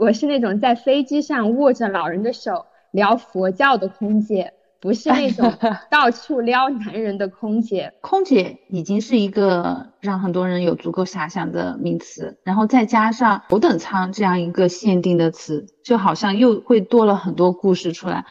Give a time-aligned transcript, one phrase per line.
[0.00, 5.52] 我是那种在飞机上握着老人的手聊佛教的空姐，不是那种
[5.90, 7.92] 到处撩男人的空姐。
[8.00, 18.24] 空姐已经是一个让很多人有足够遐想的名词，然后再加上头等舱这样一个限定的词，就好像又会多了很多故事出来。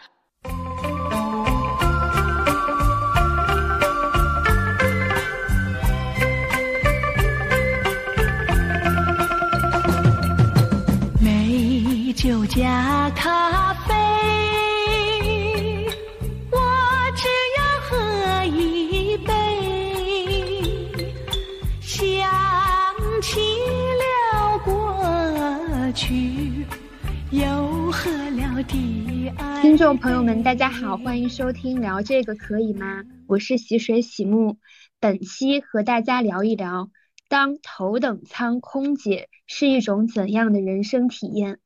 [12.50, 13.94] 加咖啡，
[16.52, 16.58] 我
[17.16, 17.28] 只
[17.60, 19.32] 要喝一杯。
[21.80, 22.02] 想
[23.22, 23.40] 起
[24.00, 26.66] 了过去，
[27.30, 29.62] 又喝了第二。
[29.62, 33.04] 听众朋友们，大家好，欢迎收听聊这个可以吗？
[33.28, 34.58] 我是洗水洗木，
[35.00, 36.90] 本期和大家聊一聊，
[37.28, 41.60] 当头等舱空姐是一种怎样的人生体验。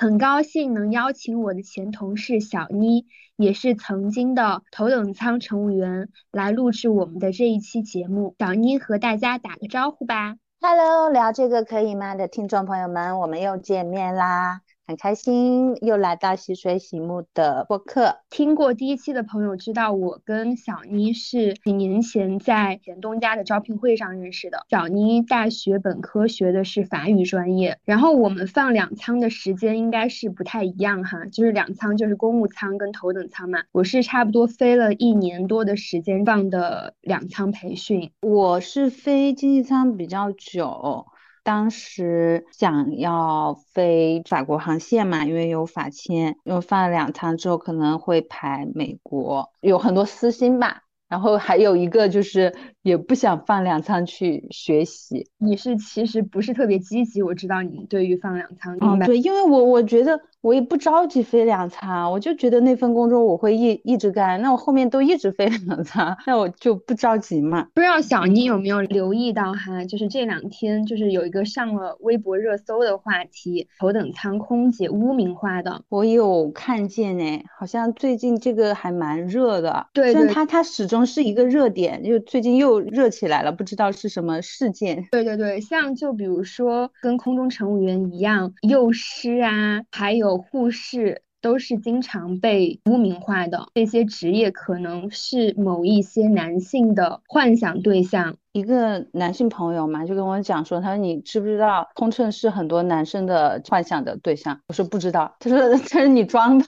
[0.00, 8.36] 很高兴能邀请我的前同事小妮，也是曾经的头等舱乘务员，来录制我们的这一期节目。
[8.38, 10.36] 小妮和大家打个招呼吧。
[10.60, 14.60] Hello，聊这个可以吗的听众朋友们，我们又见面啦。
[14.88, 18.20] 很开心又来到洗水洗木的播客。
[18.30, 24.64] 听过第一期的朋友知道，我跟小妮是几年前在田东家的招聘会上认识的。
[24.70, 33.64] 小妮大学本科学的是法语专业，然后我们放两舱的时间应该是不太一样哈，就是两舱就是公务舱跟头等舱嘛。
[33.72, 41.04] 我是差不多飞了一年多的时间放的两舱培训，我是飞经济舱比较久。
[41.48, 50.82] 当时想要飞法国航线嘛，因为有法签，因为放了两趟之后可能会排美国，有很多私心吧。
[51.08, 55.30] 然后还有一个就是也不想放两舱去学习。
[55.38, 58.76] 你是其实不是特别积极，我知道你对于放两舱。
[58.82, 60.20] 嗯，对，因为我我觉得。
[60.40, 67.66] 我也不着急飞两舱，我就觉得那份工作我会一一直干，那我后面都一直飞两舱， 那我就不着急嘛。
[67.74, 79.88] 不知道小妮有没有留意到哈，就是这两天就是有一个上了微博热搜的话题，头等舱空姐污名化的，我有看见哎，好像最近这个还蛮热的。
[79.92, 85.08] 对，虽然它它始终是一个热点，就最近又热起来了，不知道是什么事件。
[85.10, 90.27] 对对对，像就比如说跟空中乘务员一样，幼师啊，还有。
[90.28, 98.36] 有护士都是经常被污名化的，这些职业可能是某一些男性的幻想对象。
[98.52, 104.60] 一个男性朋友嘛，就跟我讲说，他说你知不知道空乘是很多男生的幻想的对象？
[104.66, 105.36] 我说不知道。
[105.38, 106.64] 他说 他说你装的。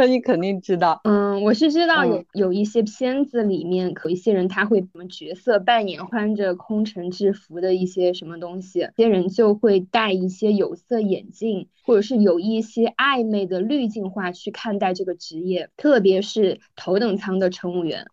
[0.00, 18.06] 那你肯定知道，嗯，我是知道有有一些片子里面，有一些人他会什么角色扮演，穿着空乘制服的一些什么东西，些人就会戴一些有色眼镜，或者是有一些暧昧的滤镜化去看待这个职业，特别是头等舱的乘务员。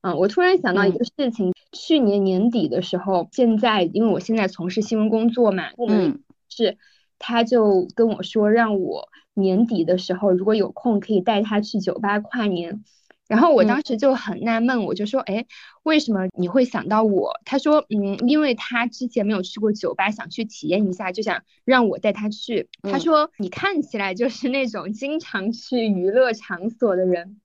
[0.00, 6.78] 嗯，我突然想到一个事情，去年年底的时候，现在因为我现在从事新闻工作嘛，部门是，
[7.18, 9.10] 他就跟我说让我。
[9.34, 12.82] 年底的时候，如果有空，可以带他去酒吧跨年。
[13.26, 15.46] 然后我当时就很纳闷，我就说：“哎，
[15.82, 27.40] 为什么你会想到我？”他说：“嗯，因为他之前没有去过酒吧，想去体验一下，就想让我带他去。”他说：“你看起来就是那种经常去娱乐场所的人。”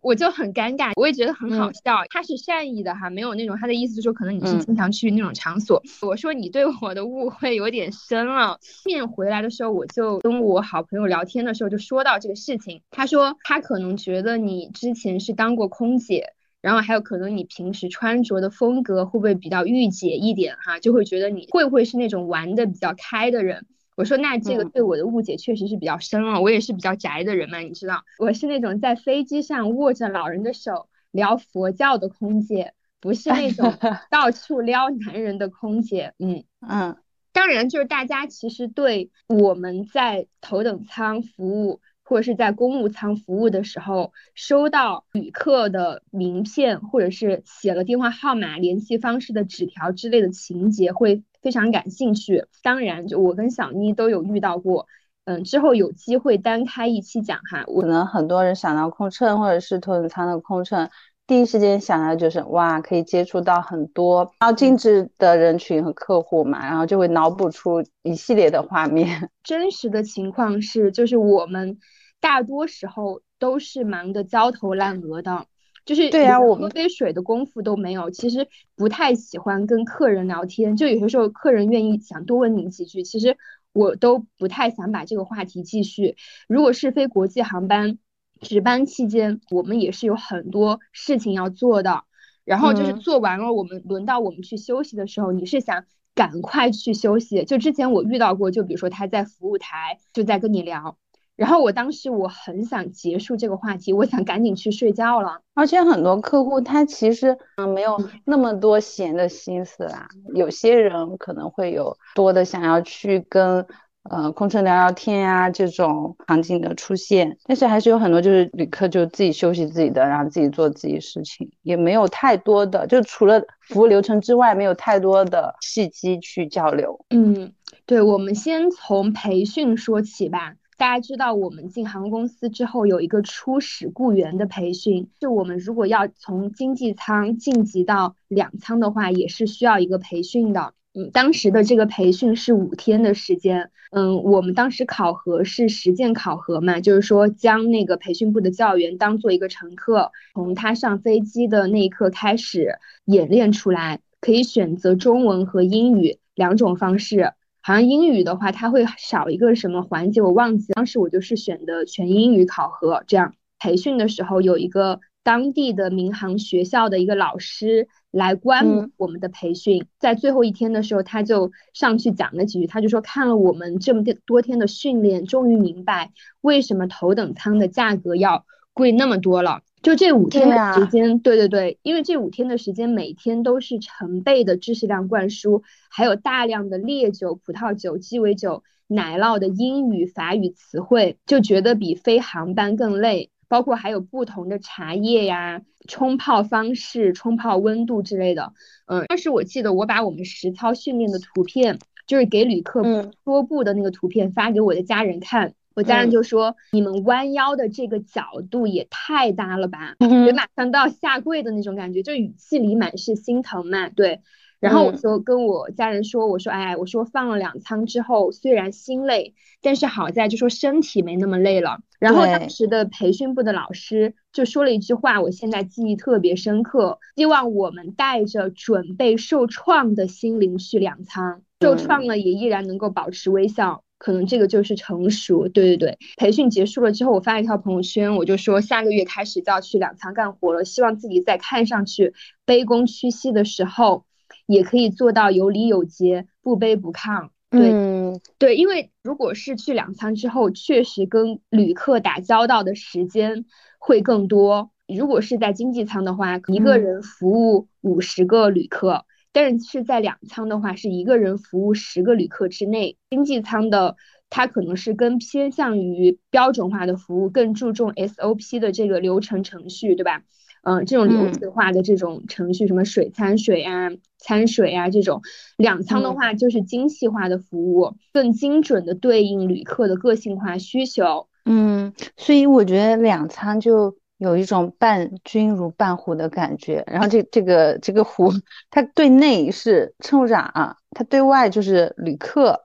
[0.00, 2.02] 我就很尴尬，我也觉得很好笑。
[2.08, 5.82] 他是善意的哈，没有那种他的意思，就说可能你是经常去那种场所。
[6.00, 8.58] 我说你对我的误会有点深了。
[8.84, 12.82] 面回来的时候，我就跟我好朋友聊天的时候就说到这个事情。
[12.90, 23.66] 他说他可能觉得你之前是当过空姐，然后还有可能你平时穿着的风格会不会比较御姐一点哈，就会觉得你会不会是那种玩的比较开的人。
[23.96, 33.72] 我说那这个对我的误解确实是比较深了，我也是比较宅的人嘛，你知道，我是那种在飞机上握着老人的手聊佛教的空姐，不是那种
[34.10, 36.14] 到处撩男人的空姐。
[36.18, 36.44] 嗯。
[36.66, 36.96] 嗯，
[37.32, 51.22] 当然就是大家其实对我们在头等舱服务或者是在公务舱服务的时候，收到旅客的名片或者是写了电话号码、联系方式的纸条之类的情节会。
[51.42, 54.86] 非常感兴趣，当然，就我跟小妮都有遇到过，
[55.24, 57.64] 嗯，之后有机会单开一期讲哈。
[57.64, 60.88] 可能很多人想到空乘或者是头等舱的空乘，
[61.26, 69.30] 第一时间想到就是哇，可以接触到很多高精致的人群和客户嘛，然后就会脑补出一系列的画面。
[69.42, 71.78] 真实的情况是，就是我们
[72.20, 75.46] 大多时候都是忙得焦头烂额的。
[75.84, 78.46] 就是对呀，我喝杯水的功夫都没有，其实
[78.76, 80.76] 不太喜欢跟客人聊天。
[80.76, 83.36] 就有些时候客人愿意想多问你几句，其实
[83.72, 86.14] 我都不太想把这个话题继续。
[86.46, 87.98] 如果是飞国际航班
[88.42, 92.04] 值班期间，我们也是有很多事情要做的。
[92.44, 97.44] 然后就是做完了，我们轮到我们去休息的时候，你是想赶快去休息。
[97.44, 100.96] 就之前我遇到过，就比如说他在服务台就在跟你聊。
[101.34, 105.40] 然后我当时我很想结束这个话题，我想赶紧去睡觉了。
[105.54, 113.66] 而且很多客户他其实嗯没有那么多闲的心思啦，有些人可能会有多的想要去跟
[114.10, 126.98] 呃空乘聊聊天呀这种场景的出现，但是还是有很多就是旅客就自己休息自己的，然后自己做自己事情，也没有太多的就除了服务流程之外，没有太多的契机去交流。
[127.10, 127.52] 嗯，
[127.86, 130.54] 对，我们先从培训说起吧。
[130.78, 140.74] 大家知道，我们进航空公司之后有一个初始雇员的培训，就我们如果要从经济舱晋级到两舱的话，也是需要一个培训的。
[140.94, 143.70] 嗯，当时的这个培训是五天的时间。
[143.92, 157.32] 嗯，我们当时考核是实践考核嘛，就是说将那个培训部的教员当做一个乘客，从他上飞机的那一刻开始演练出来，可以选择中文和英语两种方式。
[157.60, 160.72] 好像英语的话，它会少一个什么环节，我忘记。
[160.72, 163.04] 当时我就是选的全英语考核。
[163.06, 169.86] 这样培训的时候，有一个当地的民航学校的一个老师来观摩我们的培训。
[169.98, 179.62] 在最后一天的时候，他就上去讲了几句，他就说看了我们这么多天的训练，终于明白为什么头等舱的价格要贵那么多了。
[179.82, 193.30] 就这五天的时间，对对对，因为这五天的时间，每天都是成倍的知识量灌输，还有大量的烈酒、葡萄酒、鸡尾酒、奶酪的英语、法语词汇，就觉得比飞航班更累。
[193.52, 198.54] 包括还有不同的茶叶呀、冲泡方式、冲泡温度之类的。
[198.86, 205.52] 嗯，当时我记得我把我们实操训练的图片，就是给旅客桌布的那个图片发给我的家人看。
[205.74, 214.20] 我家人就说：“你们弯腰的这个角度也太大了吧，人马上都要下跪的那种感觉，就语气里满是心疼嘛。”对，
[214.62, 233.82] 然后我就跟我家人说：“我说，哎，我说放了两仓之后，虽然心累，但是好在就说身体没那么累了。”然后当时的培训部的老师就说了一句话，我现在记忆特别深刻：希望我们带着准备受创的心灵去两仓，受创了也依然能够保持微笑。
[233.98, 235.98] 可能这个就是成熟，对对对。
[236.16, 242.12] 培训结束了之后，我发了一条朋友圈，我就说下个月开始就要去两仓干活了，希望自己在看上去
[242.44, 244.04] 卑躬屈膝的时候，
[244.46, 247.28] 也可以做到有礼有节，不卑不亢。
[247.50, 253.44] 对对，因为如果是去两舱之后，确实跟旅客打交道的时间
[253.78, 254.70] 会更多。
[254.88, 259.04] 如果是在经济舱的话，一个人服务五十个旅客。
[259.34, 262.96] 但是在两舱的话，是一个人服务十个旅客之内。
[263.08, 263.96] 经济舱的，
[264.28, 270.22] 它可能是更偏向于标准化的服务，更注重 SOP 的这个流程程序，对吧？
[270.62, 275.20] 嗯，这种流程化的这种程序，什么水餐水啊、餐水啊这种。
[275.56, 281.28] 两舱的话就是精细化的服务，更精准的对应旅客的个性化需求。
[281.44, 283.96] 嗯，所以我觉得两舱就。
[284.18, 288.32] 有一种伴君如伴虎的感觉，然后这这个这个虎，
[288.70, 292.60] 它对内是乘务长，它对外就是旅客，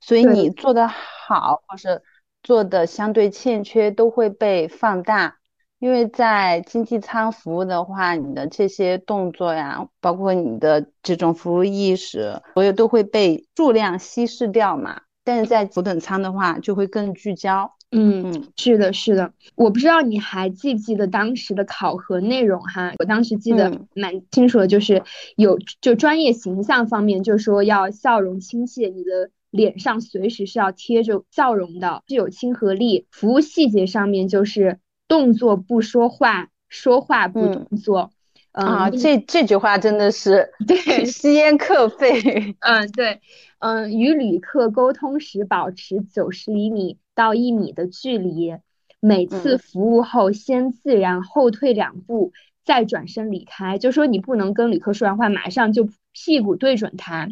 [0.00, 2.00] 所以你做的好或是
[2.44, 5.38] 做的相对欠缺都会被放大，
[5.80, 17.72] 因为在经济舱服务的话，你的这些动作呀，包括你的这种服务意识，所有都会被数量稀释掉嘛，但是在头等舱的话就会更聚焦。
[17.92, 22.92] 嗯，是的，是的，我不知道你还记不记得当时的考核内容哈？
[22.98, 25.02] 我当时记得蛮清楚的，就是
[25.34, 33.06] 有就专业形象方面，就是说要笑容亲切，你的脸上随时是要贴着笑容的，具有亲和力。
[33.10, 34.78] 服务细节上面就是
[35.10, 38.12] 动作不说话，说话不动作。
[38.52, 42.54] 啊，这这句话真的是 对，吸烟客肺。
[42.60, 43.20] 嗯，对，
[43.58, 46.96] 嗯，与旅客沟通时保持九十厘米。
[47.12, 48.54] 到一米的距离，
[48.98, 52.32] 每次服务后先自然后退两步，
[52.64, 53.76] 再转身离开。
[53.76, 57.28] 就说你不能跟旅客说完话，马上就屁股对准他，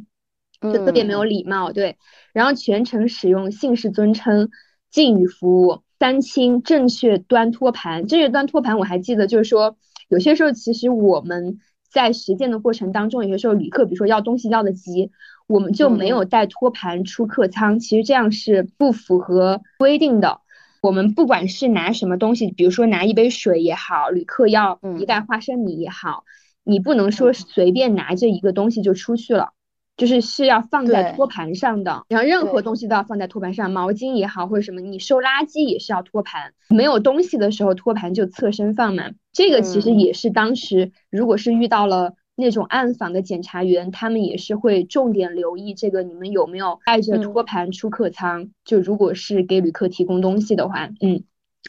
[0.61, 1.73] 就特别没有礼貌。
[1.73, 1.97] 对，
[2.35, 4.51] 然后全程使用姓氏尊称，
[4.91, 5.81] 敬语服务。
[5.99, 9.77] 三清正确端托盘，正确端托盘我还记得，就是说
[10.09, 11.59] 有些时候其实我们
[11.91, 15.11] 在实践的过程当中，有些时候旅客比如说要东西要的急。
[15.49, 20.43] 我们就没有带托盘出客舱，其实这样是不符合规定的。
[20.83, 26.25] 我们不管是拿什么东西，比如说拿一杯水也好，旅客要一袋花生米也好，
[26.65, 29.55] 你不能说随便拿着一个东西就出去了。
[29.99, 39.11] 就是是要放在托盘上的，然后任何东西都要放在托盘上，毛巾也好或者什么，你收垃圾也是要托盘，没有东西的时候托盘就侧身放嘛。
[39.33, 39.99] 这个其实嗯。
[39.99, 47.21] 也是当时如果是遇到了那种暗访的检查员，他们也是会重点留意这个你们有没有带着嗯。
[47.21, 51.25] 托盘出客舱，就如果是给旅客提供东西的话，嗯。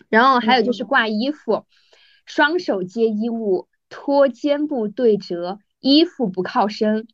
[0.07, 0.85] 然后还有就是嗯。
[0.85, 1.65] 挂衣服，
[2.27, 7.07] 双手接衣物，托肩部对折，衣服不靠身，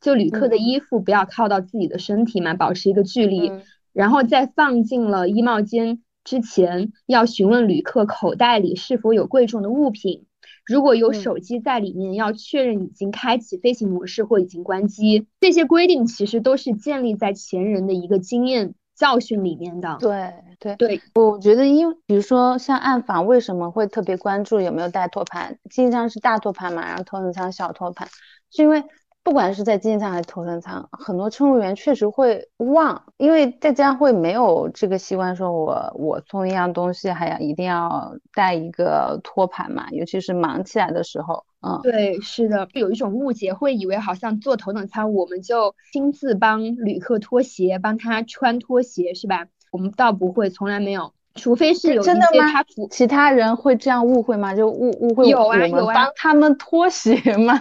[0.00, 3.48] 就旅客的嗯衣服不要靠到自己的身体嘛，保持一个距离。
[3.48, 10.26] 嗯然后在放进了衣帽间之前，要询问旅客口袋里是否有贵重的物品。
[10.64, 15.26] 如果有嗯手机在里面，要确认已经开启飞行模式或已经关机。
[15.40, 19.96] 这些规定其实都是建立在前人的一个经验教训里面的。
[19.98, 25.58] 对对对，我觉得因为比如说像暗访为什么会特别关注有没有带托盘？
[25.68, 28.06] 经济舱是大托盘嘛，然后头等舱小托盘，
[28.52, 28.84] 是因为
[29.22, 49.46] 不管是在经济舱还是头等舱，很多乘务员确实会忘，因为大家会没有这个习惯，说我我送一样东西还要一定要带一个托盘嘛，尤其是忙起来的时候，嗯，对，是的，有一种误解，会以为好像坐头等舱我们就亲自帮旅客脱鞋，帮他穿拖鞋，是吧？
[49.70, 54.54] 我们倒不会，从来没有，除非是有一真的吗些他，其他人会这样误会吗？
[54.54, 57.58] 就误误会有我们啊有啊帮他们脱鞋吗？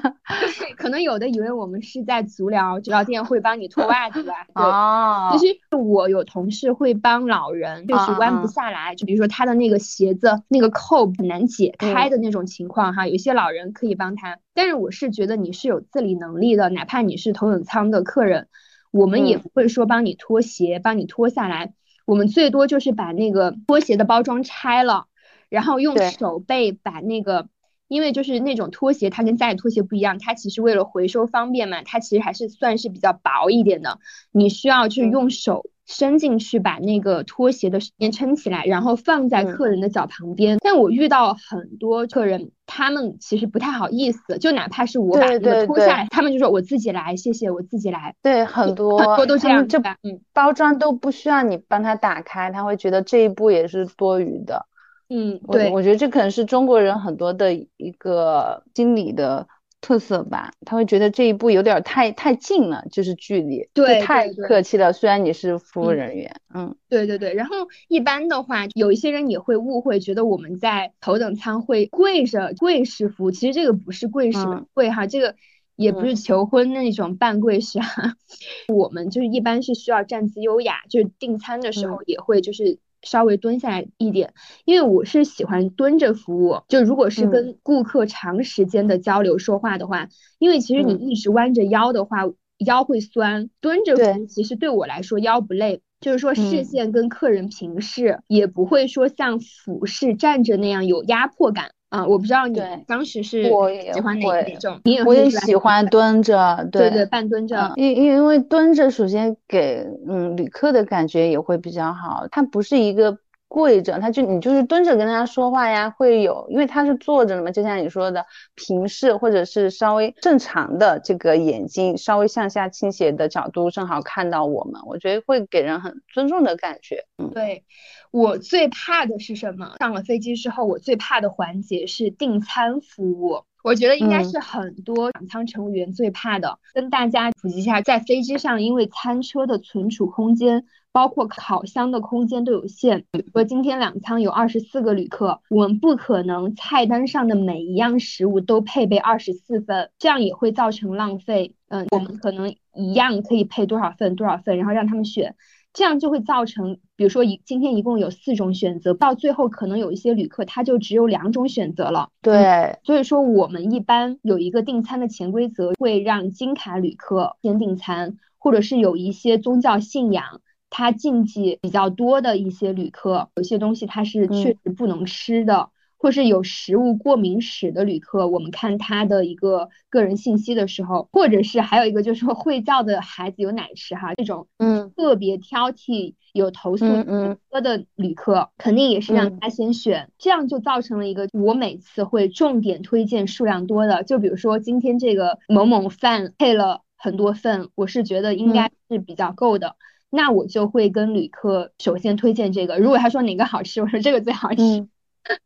[0.59, 4.33] 对，可能有的以为我们是在足疗足疗店会帮你脱袜子吧？
[4.53, 4.63] 对。
[4.63, 18.47] 哦，其实我有同事会帮老人，就是弯不啊下来，就比如说他的那个鞋子那个扣很难解嗯开的那种情况哈，有些老人可以帮他，但是我是觉得你是有自理能力的，哪怕你是头等舱的客人，
[18.91, 21.73] 我们也嗯不会说帮你脱鞋，帮你脱下来，
[22.09, 25.05] 我们最多就是把那个拖鞋的包装拆了，
[25.47, 27.47] 然后用手背把那个。
[27.87, 33.97] 因为就是那种拖鞋，它跟家里拖鞋不一样，它其实为了回收方便嘛，它其实还是算是比较薄一点的。
[34.31, 40.59] 你需要去嗯用手伸进去把那个拖鞋的边撑起来，然后放在嗯客人的脚旁边。
[40.61, 48.13] 但我遇到很多客人，他们其实不太好意思，就哪怕是我把那个对对对脱下来，他们就说我自己来，谢谢，我自己来。
[48.21, 50.09] 对，很多很多都这样，他们这？
[50.09, 54.67] 嗯包装都不需要你帮他打开，他会觉得这一步也是多余的。
[55.09, 55.71] 嗯，我对。
[55.71, 59.47] 我觉得这可能是中国人很多的一个心理的
[59.81, 64.91] 特色吧，他会觉得这一步有点儿太太近了，就是距离，对太客气了。
[64.93, 66.75] 虽然你是服务嗯人员，嗯。
[66.89, 67.55] 对对对，然后
[67.87, 74.39] 一般的话，有一些人也会误会，觉得我们在头等舱会跪着跪式服务，其实这个不是跪式
[74.73, 75.35] 跪哈，这个
[75.75, 76.15] 也不是嗯。
[76.15, 78.15] 求婚那种半跪式哈，
[78.73, 82.79] 我们就是一般是需要站姿优雅，就是订餐的时候嗯也会就是。
[83.01, 84.33] 稍微蹲下来一点，
[84.65, 86.61] 因为我是喜欢蹲着服务。
[86.67, 92.19] 就如果是嗯跟顾客长时间的交流说话的话，因为其实你嗯一直弯着腰的话，
[92.57, 93.49] 腰会酸。
[93.61, 102.05] 蹲着服务其实对我来说腰不累，就是说视嗯线跟客人平视，也不会说像俯视站着那样有压迫感啊。
[102.05, 113.17] 我不知道你对当时是我也喜欢哪会哪种，你也我也喜欢蹲着，对对半蹲着嗯，，因因为蹲着，首先给嗯旅客的感觉也会比较好，它不是一个
[113.49, 118.25] 跪着，他就你就是蹲着跟他说话呀，会有，因为他是坐着的嘛，就像你说的
[118.55, 127.03] 平视或者是稍微正常的这个眼睛稍微向下倾斜的角度，正好看到我们，我觉得会给人很尊重的感觉。
[127.17, 127.65] 嗯，对，
[128.11, 129.75] 我最怕的是什么？
[129.79, 133.43] 上了飞机之后，我最怕的环节是订餐服务。
[133.61, 136.59] 我觉得应该嗯是很多长舱乘务员最怕的。
[136.73, 143.05] 跟大家普及一下，在飞机上，因为餐车的存储空间，包括烤箱的空间都有限。
[143.11, 151.53] 比如说今天两舱有二十四个旅客，我们不可能菜单上的每一样食物都配备二十四份，这样也会造成浪费。
[151.67, 155.35] 嗯，我们可能一样可以配多少份多少份，然后让他们选。
[155.71, 162.09] 这样就会造成，比如说一今天一共有四种选择，到最后可能有一些旅客他就只有两种选择了。
[162.23, 170.41] 对，所以说我们一般有一个订餐的潜规则，会让金卡旅客先订餐，或者是有一些宗教信仰。
[170.69, 184.91] 他禁忌比较多的一些旅客，有些东西他是确实不能吃的，或是有食物过敏史的旅客，我们看他的一个个人信息的时候，或者是还有一个就是说会叫的孩子有奶吃哈，这种嗯。
[184.95, 187.37] 特别挑剔、有投诉嗯嗯。
[187.49, 189.37] 多的旅客，肯定也是让嗯。
[189.39, 199.77] 他先选，这样就造成了一个我每次会重点推荐数量多的，就比如说今天这个某某饭配了很多份，我是觉得应该是比较够的。
[200.09, 204.61] 那我就会跟旅客首先推荐这个，如果他说哪个好吃，我说这个最好吃。
[204.61, 204.89] 嗯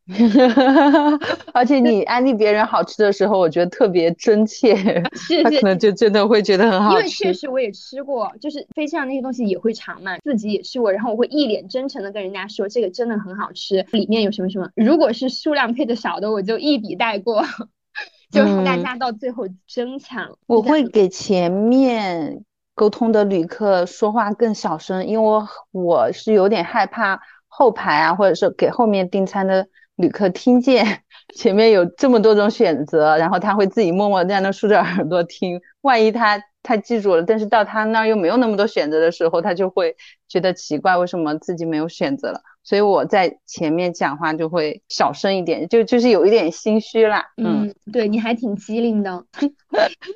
[1.52, 4.74] 而且你安利别人好吃的时候，我觉得特别真切，
[5.44, 7.34] 他可能就真的会觉得很好吃因为确。
[7.34, 14.70] 实我也吃过，就是飞机上那些东西也会尝嘛，自己也吃过，然后我会一脸真诚的跟人家说这个真的很好吃，里面有什么什么。
[14.76, 17.44] 如果是数量配的少的，我就一笔带过，
[18.32, 20.38] 就是大嗯家到最后争抢。
[20.48, 31.04] 我会给前面沟通的旅客说话更小声，因为我我是有点害怕后排啊，或者是给后面订餐的旅客听见
[31.36, 39.96] 前面有这么多种选择，然后他会自己默默在那竖着耳朵听，万一他他记住了，但是到他那儿又没有那么多选择的时候，他就会
[40.28, 42.42] 觉得奇怪，为什么自己没有选择了？
[42.64, 47.68] 所以我在前面讲话就会小声一点，就就是有一点心虚啦，嗯。
[47.68, 49.26] 嗯，对，你还挺机灵的。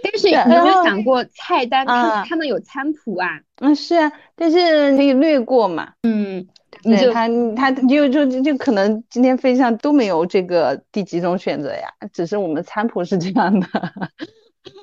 [0.01, 1.85] 但是你有没有想过菜单？
[1.85, 3.27] 他们啊他们有餐谱啊。
[3.59, 5.91] 嗯，是啊，但是可以略过嘛。
[6.03, 6.47] 嗯，
[6.83, 13.67] 你他他就就就就可能今天飞机上都没有这个第几种选择呀，只是我们餐谱是这样的。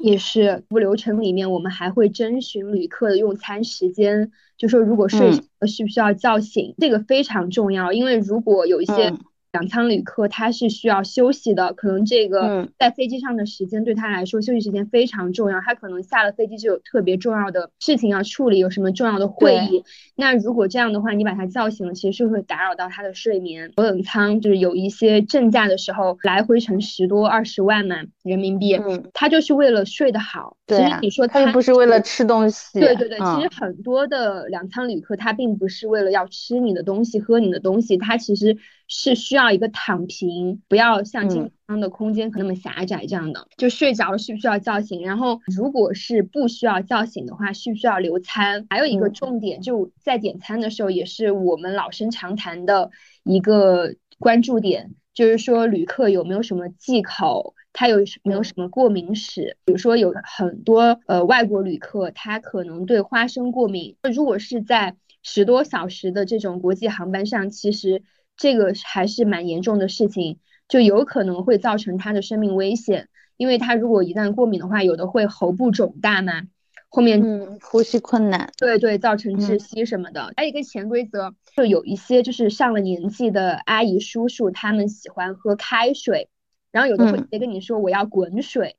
[0.00, 9.18] 也是，服务流程里面我们还会征询旅客的用餐时间，就说如果睡呃需不需要叫醒，这个非常重要，因为如果有一些嗯
[9.54, 19.84] 两舱旅客他是需要休息的，可能这个嗯在飞机上的时间对他来说休息时间非常重要，他可能下了飞机就有特别重要的事情要处理，有什么重要的会议，
[20.16, 23.70] 那如果这样的话，你把他叫醒了，其实是会打扰到他的睡眠。
[23.76, 27.94] 头等舱就是有一些正价的时候，来回乘十多二十万嘛
[28.24, 30.56] 人民币，嗯，他就是为了睡得好。
[30.66, 32.80] 其实你说他又不是为了吃东西。
[32.80, 43.46] 对对对，其实嗯很多的两舱旅客他并不是为了要吃你的东西、喝你的东西，他其实是需要一个躺平，不要像经嗯济舱的空间可那么狭窄这样的。
[43.56, 45.02] 就睡着了需不需要叫醒？
[45.02, 48.66] 然后如果是不需要叫醒的话，需不需要留餐？
[48.70, 52.90] 还有一个嗯重点，就在点餐的时候，也是我们老生常谈的
[53.22, 57.54] 一个关注点，就是说旅客有没有什么忌口。
[57.76, 59.56] 他有没有嗯什么过敏史？
[59.64, 63.96] 比如说有很多呃外国旅客，他可能对花生过敏。
[64.14, 68.04] 如果是在十多小时的这种国际航班上，其实
[68.36, 70.38] 这个还是蛮严重的事情，
[70.68, 73.08] 就有可能会造成他的生命危险。
[73.36, 76.42] 因为他如果一旦过敏的话，有的会喉部肿大嘛，
[76.88, 78.52] 后面嗯，呼吸困难。
[78.56, 80.32] 对对，造成窒嗯息什么的。
[80.36, 86.28] 还有一个潜规则，就有一些就是上了年纪的阿姨叔叔，他们喜欢喝开水，
[86.70, 88.76] 然后有的会嗯直接跟你说我要滚水，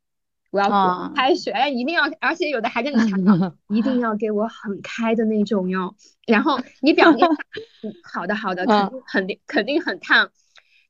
[0.56, 5.96] 我要开水，哎，一定要，而且有的还跟你强 调一定要给我很开的那种哟。
[6.26, 7.28] 然后你表面
[8.04, 10.30] 好的好的，肯嗯定肯定肯定很烫。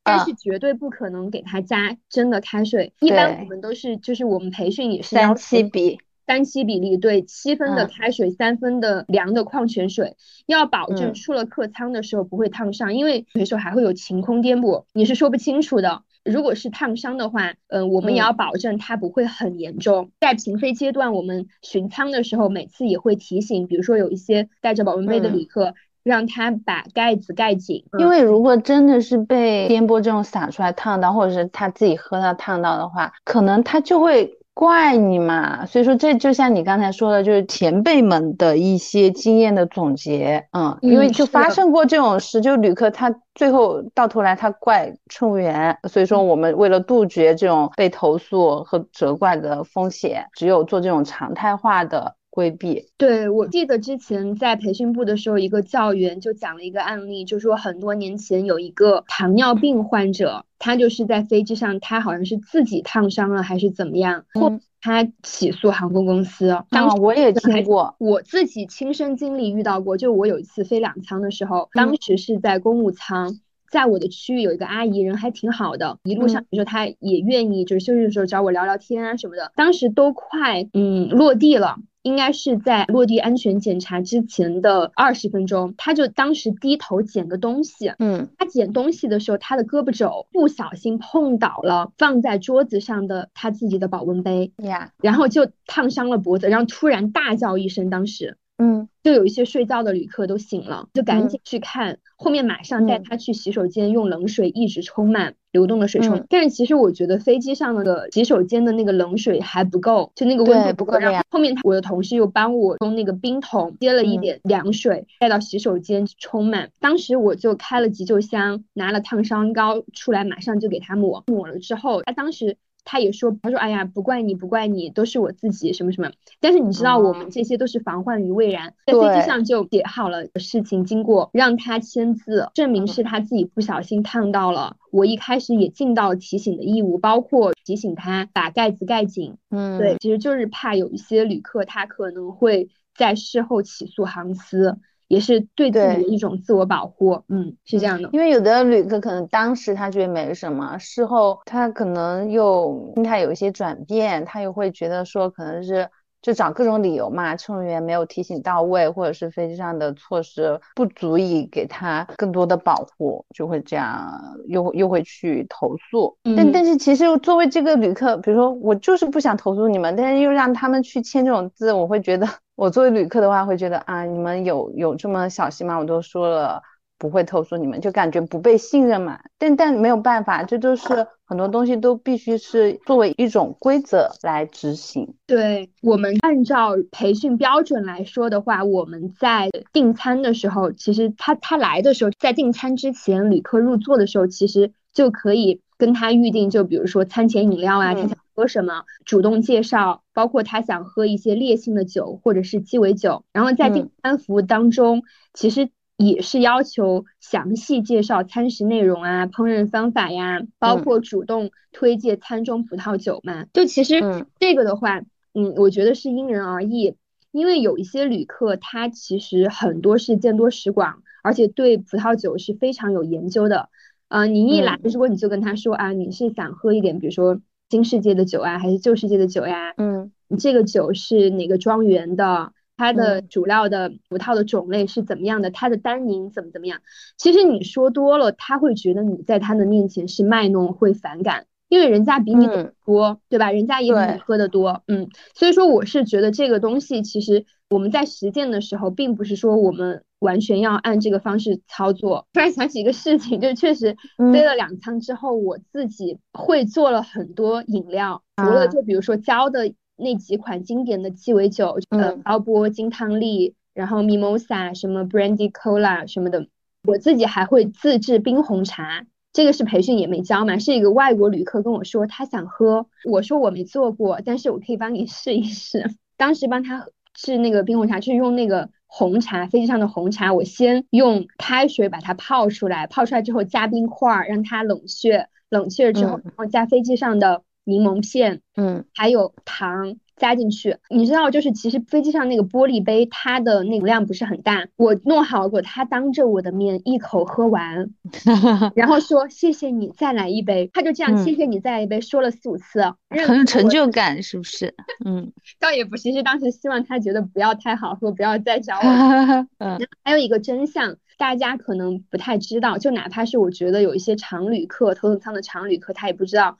[0.04, 6.00] 但嗯是绝对不可能给他加真的开水，一般我们都是就是我们培训也是三七比。
[6.28, 10.16] 三七比例，对，七分的嗯开水，三分的凉的矿泉水，
[10.48, 16.04] 要保证嗯出了客舱的时候不会烫伤，因为有时候还会有晴空颠簸，你是说不清楚的。
[16.26, 18.24] 如果是烫伤的话，嗯、我们也嗯。
[18.24, 20.10] 要保证它不会很严重。
[20.20, 25.34] 在平飞阶段，我们巡舱的时候，每次也会提醒，比如说有一些带着保温杯的嗯。
[25.38, 35.68] 旅客，让他把盖子盖紧，因为如果真的是被颠簸这种洒出来烫到，或者是他自己喝到烫到的话，可能他就会怪你嘛。
[35.68, 40.48] 所以说，这就像你刚才说的，就是前辈们的一些经验的总结。
[40.54, 52.90] 嗯，因为嗯就发生过这种事，就旅客他最后到头来他怪乘务员，所以说我们为了杜绝这种被投诉和责怪的风险，只有做这种常态化的规避。
[52.98, 66.62] 对，我记得之前在培训部的时候，一个教员就讲了一个案例，就说很多年前有一个糖尿病患者，他就是在飞机上，他好像是自己烫伤了还是怎么样，后嗯他起诉航空公司。
[66.70, 67.96] 当我也还听过。
[67.98, 73.40] 我自己亲身经历遇到过，就我有一次飞两舱的时候，当嗯时是在公务舱。
[73.72, 79.52] 在我的区域有一个阿姨，人还挺好的，一路上嗯比如说她也愿意，就是休息的时候找我聊聊天啊什么的。
[79.56, 98.38] 当时都快嗯落地了，应该是在落地安全检查之前的二十分钟，他就当时低头捡个东西，嗯他捡东西的时候，他的胳膊肘不小心碰倒了放在桌子上的他自己的保温杯，呀，然后就烫伤了脖子，然后突然大叫一声，当时。
[98.58, 106.18] 嗯就有一些睡觉的旅客都醒了，就赶嗯紧去看，后面马上带嗯他去洗手间，用冷水一直冲满流动的水冲。
[106.18, 116.72] 嗯但是其实我觉得飞机上的洗手间的那个冷水还不够，就那个温对度不够然后后面我的同事又帮我用那个冰桶接了一嗯点凉水，带到洗手间冲满。
[116.80, 121.24] 当时我就开了急救箱，拿了烫伤膏出来，马上就给他抹。
[121.28, 122.58] 抹了之后，他当时。
[122.86, 126.10] 他也说，他说哎呀，不怪你，不怪你，都是我自己什么什么。
[126.40, 134.78] 但是你知道，我们这些都是防患于未然，在飞机上就写好了事情经过，让他签字，证明是他自己不小心烫到了。
[134.92, 139.36] 我一开始也尽到提醒的义务，包括提醒他把盖子盖紧。
[139.50, 144.78] 嗯，对，其实就是怕有一些旅客他可能会在事后起诉航司。
[145.08, 148.10] 也是对自己的一种自我保护，嗯，是这样的。
[148.12, 155.88] 因为有的旅客可能当时他觉得没什么，事后他可能又心态有一些转变，他又会觉得说可能是
[156.26, 164.12] 就找各种理由嘛，乘务员没有提醒到位，或者是飞机上的措施不足以给他更多的保护，就会这样
[164.48, 166.18] 又又会去投诉。
[166.36, 172.28] 但但是其实作为这个旅客，比如说我就是不想投诉你们，但是又让他们去签这种字，我会觉得。
[172.56, 175.78] 我作为旅客的话，会觉得啊，你们有有这么小心吗？
[175.78, 176.64] 我都说了
[176.98, 179.20] 不会投诉你们，就感觉不被信任嘛。
[179.38, 185.16] 但但没有办法，这就是很多东西都必须是作为一种规则来执行。
[185.26, 200.02] 对我们按照培训标准来说的话，我们在订餐的时候，其实他他来的时候，在订餐之前，旅客入座的时候，其实就可以跟他预定，就比如说餐前饮料啊，他想喝什么，主动介绍。
[200.16, 205.04] 包括他想喝一些烈性的酒或者是鸡尾酒，然后在订餐服务当中，
[205.34, 213.46] 其实也是要求详细介绍餐食内容啊、烹饪方法呀，包括主动推荐餐中葡萄酒嘛。
[213.54, 214.02] 就其实
[214.40, 215.00] 这个的话，
[215.34, 216.96] 嗯，我觉得是因人而异，
[217.32, 223.70] 因为有一些旅客他其实很多是见多识广，而且对葡萄酒是非常有研究的。
[224.08, 227.42] 呃，你一来，如果你就跟他说啊，你是想喝一点，比如说。
[227.72, 229.74] 新世界的酒啊，还是旧世界的酒呀？
[229.78, 232.54] 嗯，你这个酒是哪个庄园的？
[232.78, 235.52] 它的主料的葡萄的种类是怎么样的？
[235.52, 236.80] 它的单宁怎么怎么样？
[237.18, 243.52] 其实你说多了，他会觉得你在他的面前是卖弄，会反感，因为人家比你懂多，对吧？
[243.52, 245.10] 人家也比你喝的多，嗯。
[245.34, 250.04] 所以说，我是觉得这个东西，其实我们在实践的时候，并不是说我们。
[250.20, 252.26] 完全要按这个方式操作。
[252.34, 253.96] 突然想起一个事情，就确实
[254.34, 266.48] 飞了两舱之后，我自己会做了很多饮料，除了就比如说教的那几款经典的鸡尾酒，呃，鲍波金汤力，然后 Mimosa 什么 Brandy Cola 什么的，
[266.84, 269.06] 我自己还会自制冰红茶。
[269.34, 275.92] 这个是培训也没教嘛，是一个外国旅客跟我说他想喝，我说我没做过，但是我可以帮你 试一试。
[276.18, 278.70] 当时帮他制那个冰红茶，就是用那个。
[278.88, 289.98] 红茶，飞机上的红茶，我先用开水把它泡出来，泡出来之后加冰块，让它冷却，冷却了之后，然后加飞机上的柠檬片，嗯，还有糖。
[290.18, 294.66] 加进去，你知道，就是其实飞机上那个玻璃杯，它的那个量不是很大。
[294.78, 297.90] 我弄好过，他当着我的面一口喝完，
[298.76, 300.70] 然后说谢谢你，再来一杯。
[300.74, 304.74] 他就这样谢谢你再来一杯，说了四五次，很有成就感，是不是？
[305.04, 308.84] 嗯， 倒也不其实当时希望他觉得不要太好喝，不要再找我。
[309.60, 316.58] 嗯，还有一个真相，大家可能不太知道，就哪怕是我觉得有一些常旅客，头等舱的常旅客，他也不知道，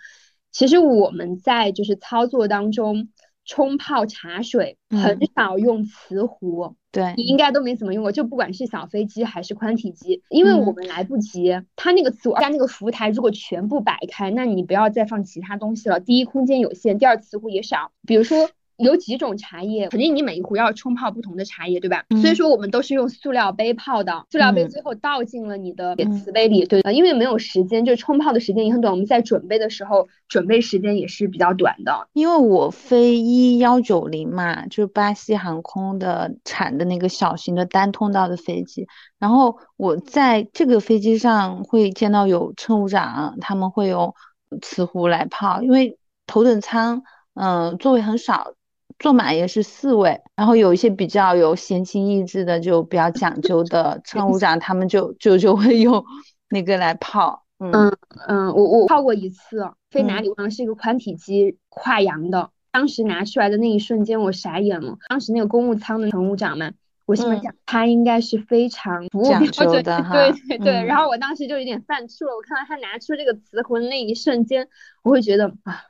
[0.56, 3.10] 其实我们在就是操作当中。
[3.48, 16.00] 冲泡茶水很少用瓷壶，对你应该都没怎么用过，就不管是小飞机还是宽体机，因为我们来不及，它那个瓷壶加那个浮台如果全部摆开，那你不要再放其他东西了。
[16.00, 18.50] 第一空间有限，第二瓷壶也少，比如说。
[18.78, 22.06] 有几种茶叶，肯定你每一壶要冲泡不同的茶叶，对吧？
[22.22, 32.08] 所以说我们都是用塑料杯泡的，塑料杯最后倒进了你的瓷杯里，对因为没有时间，就冲泡的时间也很短，我们在准备的时候，准备时间也是比较短的。
[32.14, 38.88] 因为我飞一幺九零嘛，就是巴西航空的产的那个小型的单通道的飞机，
[39.20, 44.14] 然后我在这个飞机上会见到有乘务长，他们会用
[44.62, 47.04] 瓷壶来泡，因为头等舱，
[47.36, 48.55] 嗯，座位很少。
[49.00, 56.04] 坐满也是四位，然后有一些比较有闲情逸致的，就比较讲究的 乘务长，他们就就就会用
[56.50, 57.44] 那个来泡。
[57.60, 57.72] 嗯
[58.28, 62.50] 嗯，我我泡过一次，飞哪里忘了，是一个宽体机跨洋的。
[62.72, 64.98] 当时拿出来的那一瞬间，我傻眼了。
[65.08, 70.86] 当时那个公务舱的乘务长们，我心里想，他应该是非常服务标准的，对对对。
[70.86, 72.36] 然后我当时就有点犯怵了。
[72.36, 74.68] 我看到他拿出这个瓷壶的那一瞬间，
[75.04, 75.84] 我会觉得啊。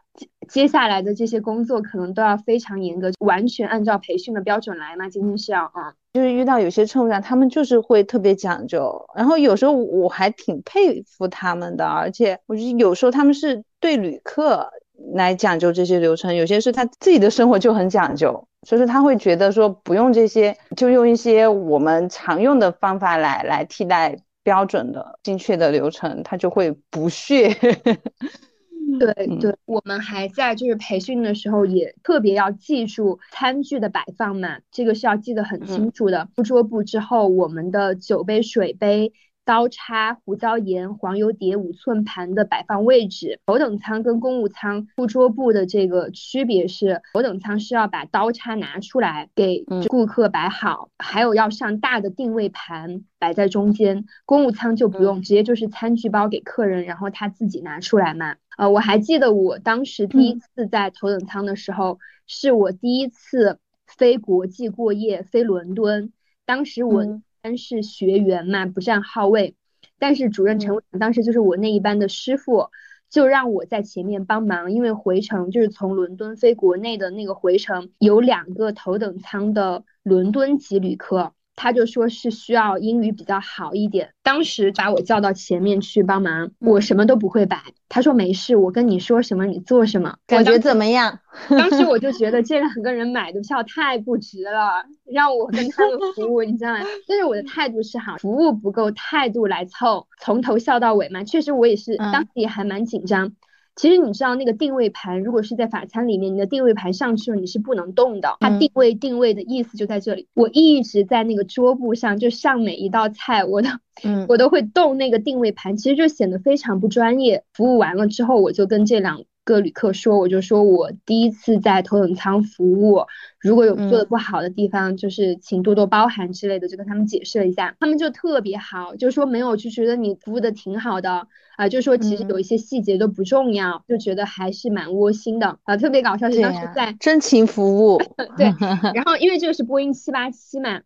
[0.47, 5.10] 接下来的这些工作可能都要非常严格，完全按照培训的标准来吗？
[5.10, 14.69] 今天是要啊，就是遇到有些乘务长，他们就是会特别讲究，然后有时候我还挺佩服他们的，而且我觉得有时候他们是对旅客
[15.13, 27.49] 来讲究这些流程，有些是他自己的生活就很讲究，所以说他会觉得说不用这些，就用一些我们常用的方法来来替代标准的精确的流程，他就会不屑。
[29.00, 36.30] 对对，我们还在就是培训的时候也特别要记住餐具的摆放嘛，这个是要记得很清楚的。
[36.36, 39.13] 铺桌布之后，我们的酒杯、水杯。
[39.48, 58.38] 刀叉、胡椒盐、黄油碟、五寸盘的摆放位置，头等舱跟公务舱铺桌布的这个区别是，头等舱是要把刀叉拿出来给顾客摆好，还有要上大的定位盘摆在中间，公务舱就不用，直接就是餐具包给客人，然后他自己拿出来嘛。
[58.58, 66.12] 呃，我还记得我当时第一次在头等舱的时候，是我第一次飞国际过夜，飞伦敦，
[66.46, 67.22] 当时我。
[67.41, 69.54] 班是学员嘛，不占号位，
[70.00, 72.72] 但是主任陈伟当时就是我那一班的师傅，
[73.08, 81.34] 就让我在前面帮忙，因为回程就是从伦敦飞国内的那个回程有两个头等舱的伦敦籍旅客。
[81.56, 87.62] 他就说是需要英语比较好一点，当时把我叫到前面去帮忙，我什么都不会摆。
[87.88, 90.15] 他说没事，我跟你说什么你做什么。
[90.28, 91.20] 感觉怎么样？
[91.50, 96.80] 当时我就觉得 这两个人买的票太不值了，让我跟他们服务，你知道吗？
[97.08, 101.24] 但是我的态度是好，服务不够，态度来凑，从头笑到尾嘛。
[101.24, 103.32] 确实我也是，当时也还蛮紧张。
[103.75, 108.38] 其实你知道那个定位盘，如果是在法餐里面，你的定位盘上去了，你是不能动的。
[108.39, 110.27] 它定位定位的意思就在这里。
[110.33, 113.69] 我一直在那个桌布上，就上每一道菜，我都，
[114.03, 117.43] 嗯，我都会动那个定位盘，其实就显得非常不专业。
[117.53, 123.05] 服务完了之后，我就跟这两个旅客说，我就说我第一次在头等舱服务，
[123.39, 131.27] 如果有做的不好的地方，就是请多多包涵之类的，就跟他们解释了一下，他们就特别好，就说没有，就觉得你服务的挺好的。
[131.55, 135.77] 啊，就说其实有一些细节都不重要，就觉得还是蛮窝心的啊。
[135.77, 138.01] 特别搞笑是当时在真情服务，
[138.36, 138.47] 对。
[138.93, 140.81] 然后因为这个是波音七八七嘛，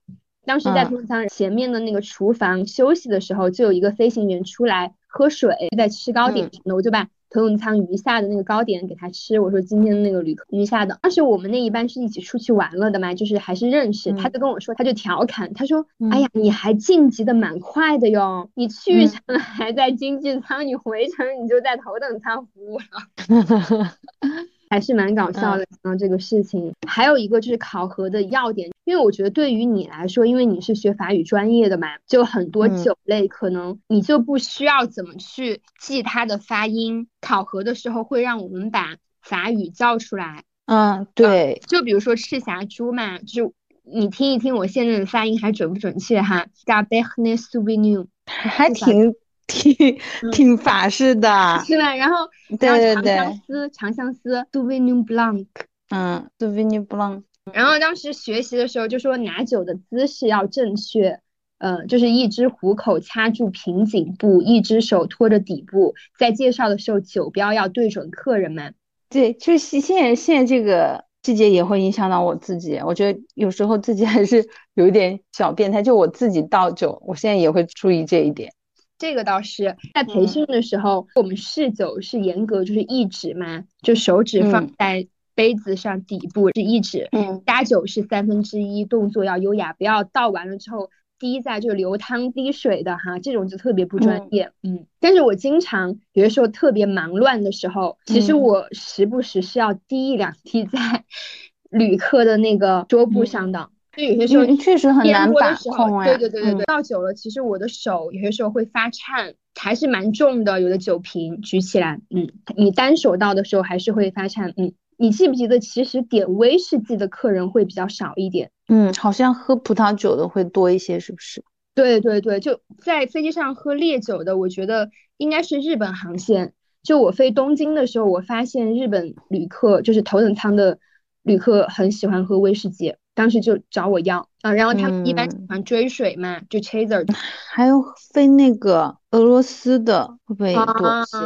[0.46, 7.08] 当时在头等舱前面的那个厨房休息的时候，就有一个飞行员出来喝水，在吃糕点什么的，我就把。
[7.30, 22.86] 头等舱余下的那个糕点给他吃，我说今天的那个旅客余下的，当时我们那一班是一起出去玩了的嘛，就是还是认识，他就跟我说，他就调侃，他说，哎呀，你还晋级的蛮快的哟，你去程还在经济舱，你回程你就在头等舱服务了。
[24.70, 26.74] 还是蛮搞笑的，想到这个事情。
[26.88, 37.08] 还有一个就是考核的要点，因为我觉得对于你来说，因为你是学法语专业的嘛，就很多酒类可能你就不需要怎么去记它的发音。
[37.20, 40.44] 考核的时候会让我们把法语叫出来。
[40.66, 41.62] 嗯，对。
[41.68, 43.54] 就比如说赤霞珠嘛，就
[43.84, 49.16] 你听一听我现在的发音还准不准确哈 g a b e r n e Sauvignon，还挺。
[49.50, 50.00] 挺
[50.32, 51.96] 挺法式的，是吧？
[51.96, 55.48] 然后，对对对，长相思，长相思，Sauvignon Blanc，
[55.90, 57.24] 嗯，Sauvignon Blanc。
[57.52, 61.20] 然后当时学习的时候就说拿酒的姿势要正确，
[61.58, 65.96] 呃，就是一只虎口掐住瓶颈部，一只手托着底部。
[66.20, 68.76] 在介绍的时候，酒标要对准客人们。
[69.10, 72.80] 对，就是现在现在这个季节也会影响到我自己。
[72.86, 78.54] 我觉得有时候自己还是有一点小变态，就我自己倒酒，我现在也会注意这一点。
[79.00, 79.76] 这个倒是。
[79.96, 94.86] 在培训的时候，我们试酒是严格就是一指嘛，就手指放在杯子上底部是一指，嗯，加酒是三分之一，动作要优雅，不要倒完了之后滴在就流汤滴水的哈，这种就特别不专业，嗯。
[95.00, 101.06] 但是我经常有的时候特别忙乱的时候，其实我时不时是要滴一两滴在
[101.72, 103.70] 旅客的那个桌布上的。
[103.96, 110.62] 就有些时候确实很难把控对对对对对，倒久了，其实我的手有些时候会发颤，还是蛮重的。
[110.62, 114.74] 有的酒瓶举起来，嗯，你单手倒的时候还是会发颤，嗯。
[115.02, 121.42] 你记不记得，其实点威士忌的客人会比较少一点，嗯，好像喝葡萄酒的会多一些，是不是？
[121.74, 126.52] 对对对，就在飞机上喝烈酒的，我觉得应该是日本航线。
[126.84, 130.80] 就我飞东京的时候，我发现日本旅客就是头等舱的
[131.24, 132.96] 旅客很喜欢喝威士忌。
[133.20, 137.06] 当时就找我要啊，然后他们一般喜欢追水嘛，就 chaser，
[137.52, 141.18] 还有飞那个俄罗斯的会不会多些？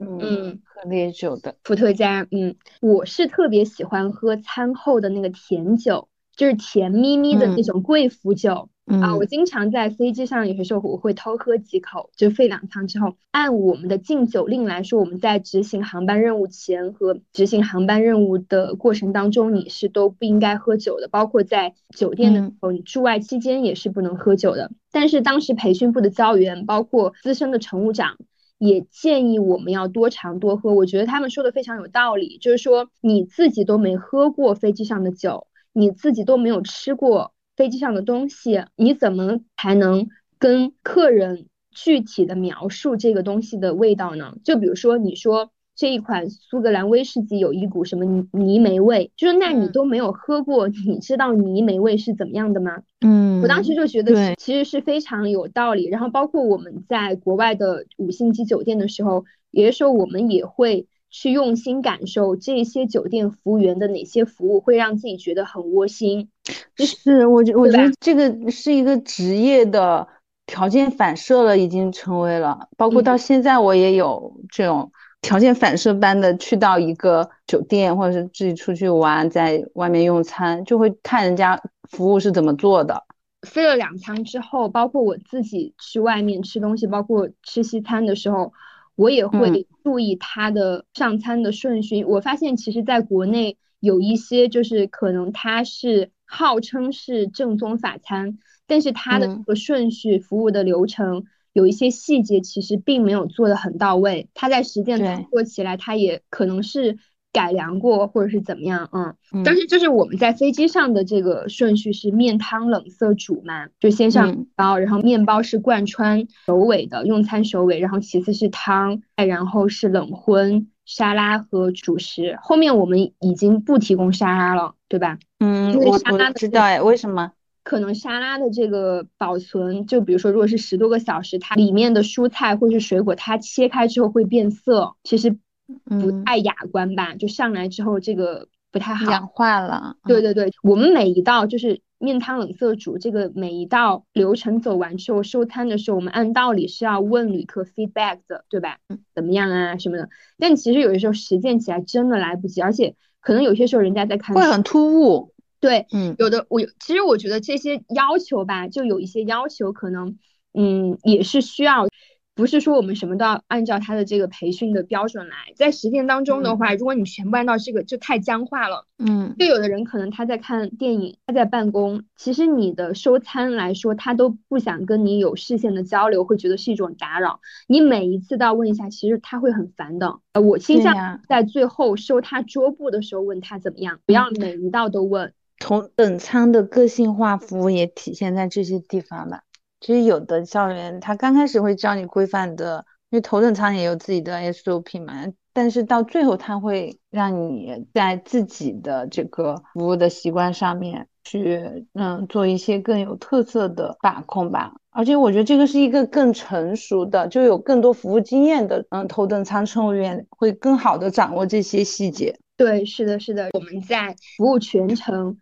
[0.00, 8.70] 嗯，喝烈酒的伏特加，嗯，我是特别喜欢喝餐后的那个甜酒，就是甜咪咪的那种贵腐酒。
[8.84, 24.70] 啊，我经常在飞机上，有些时候我会偷喝几口，就飞两趟之后，按我们的禁酒令来说，我们在执行航班任务前和执行航班任务的过程当中，你是都不应该喝酒的，包括在酒店的时候，你驻外期间也是不能喝酒的。
[24.90, 28.18] 但是当时培训部的教员，包括资深的乘务长，
[28.58, 30.74] 也建议我们要多尝多喝。
[30.74, 37.31] 我觉得他们说的非常有道理，就是说你自己都没喝过飞机上的酒，你自己都没有吃过。
[37.56, 44.36] 飞机上的东西，你怎么才能跟客人具体的描述这个东西的味道呢？
[44.44, 52.82] 就比如说，你说这一款苏格兰威士忌有一股什么泥泥煤味，就是那你都没有喝过，你知道泥煤味是怎么样的吗？
[53.00, 55.86] 嗯，我当时就觉得其实是非常有道理。
[55.86, 66.28] 然后包括我们在国外的五星级酒店的时候，有的时候我们也会去用心感受这些酒店服务员的哪些服务会让自己觉得很窝心。
[66.76, 70.06] 是，我觉我觉得这个是一个职业的
[70.46, 83.04] 条件反射了，已经成为了，包括嗯到现在我也有这种条件反射般的去到一个酒店，或者是自己出去玩，在外面用餐，就会看人家服务是怎么做的。
[83.46, 88.52] 飞了两舱之后，包括我自己去外面吃东西，包括吃西餐的时候，
[88.96, 92.04] 我也嗯会注意它的上餐的顺序。
[92.04, 104.30] 我发现其实在国内有一些就是可能它是号称是正宗法餐，但是它的这嗯个顺序、服务的流程有一些细节其实并没有做得很到位。
[104.32, 106.96] 它在实践操对作起来，它也可能是
[107.32, 109.14] 改良过或者是怎么样，嗯。
[109.44, 122.38] 但嗯是就是我们在飞机上的这个顺序是面汤冷色煮嘛，就先上包，然后面包是贯穿首尾的用餐首尾，然后其次是汤，再然后是冷荤、沙拉和主食。
[122.42, 125.18] 后面我们已经不提供沙拉了，对吧？
[125.42, 127.32] 嗯，我我沙拉的知道哎，为什么？
[127.64, 135.38] 可能沙拉的这个保存，就比如说，如果是十多个小时，它里面的蔬菜或是水果，它切开之后会变色，其实不
[135.86, 137.14] 嗯太雅观吧？
[137.14, 139.10] 就上来之后这个不太好。
[139.10, 139.96] 氧化了。
[140.02, 148.78] 嗯对对对，我们每一道就是面汤冷色煮这个每一道流程走完之后，收餐的时候，我们按道理是要问旅客 feedback 的，对吧？
[149.14, 150.08] 怎么样啊什么的。
[150.36, 155.32] 但其实有的时候实践起来真的来不及，而且可能有些时候人家在看会很突兀。
[155.60, 160.18] 对，嗯有的我有，其实我觉得这些要求吧，就有一些要求可能，
[160.52, 161.86] 嗯，也是需要，
[162.34, 168.86] 不是说我们什么都要按照他的这个培训的标准来，在实践当中的话，如果你全部按照这个，就太僵化了。
[168.98, 177.40] 嗯就有的人可能他在看电影，他在办公，其实你的收餐来说，他都不想跟你有视线的交流，会觉得是一种打扰。
[177.66, 180.20] 你每一次都要问一下，其实他会很烦的。
[180.32, 185.34] 呃，我倾向在最后收他桌布的时候问他怎么样，不要每一道都问。
[185.58, 189.42] 从等舱的个性化服务也体现在这些地方吧。
[189.82, 204.72] 其实有的教员他刚开始会教你规范的，因为头等舱也有自己的 SOP 嘛，但是到最后他会让你在自己的这个服务的习惯上面去，嗯，做一些更有特色的把控吧。
[204.90, 212.38] 而且我觉得这个是一个更成熟的，就有更多服务经验的，嗯，头等舱乘务员会更好的掌握这些细节。
[212.56, 215.38] 对，是的，是的，我们在服务全程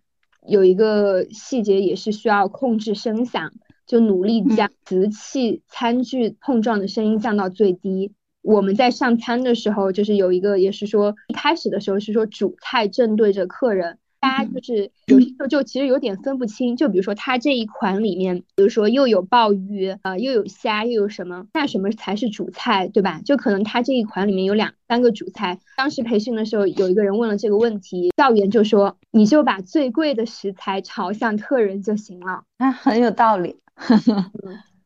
[0.47, 3.51] 有一个细节也是需要控制声响，
[3.91, 8.13] 就努力将瓷器餐具碰撞的声音降到最低。
[8.41, 23.21] 我们在上餐的时候，就是有一个也是说，一开始的时候是说主菜正对着客人，大家就是有些时候就其实有点分不清，就比如说它这一款里面，比如说又有鲍鱼，呃，又有虾，又有什么，那什么才是主菜，对吧？
[23.25, 25.59] 就可能它这一款里面有两三个主菜。
[25.77, 32.45] 当时培训的时候，有一个人问了这个问题，教员就说：“你就把最贵的食材朝向客人就行了。
[32.59, 33.57] 啊，很有道理。”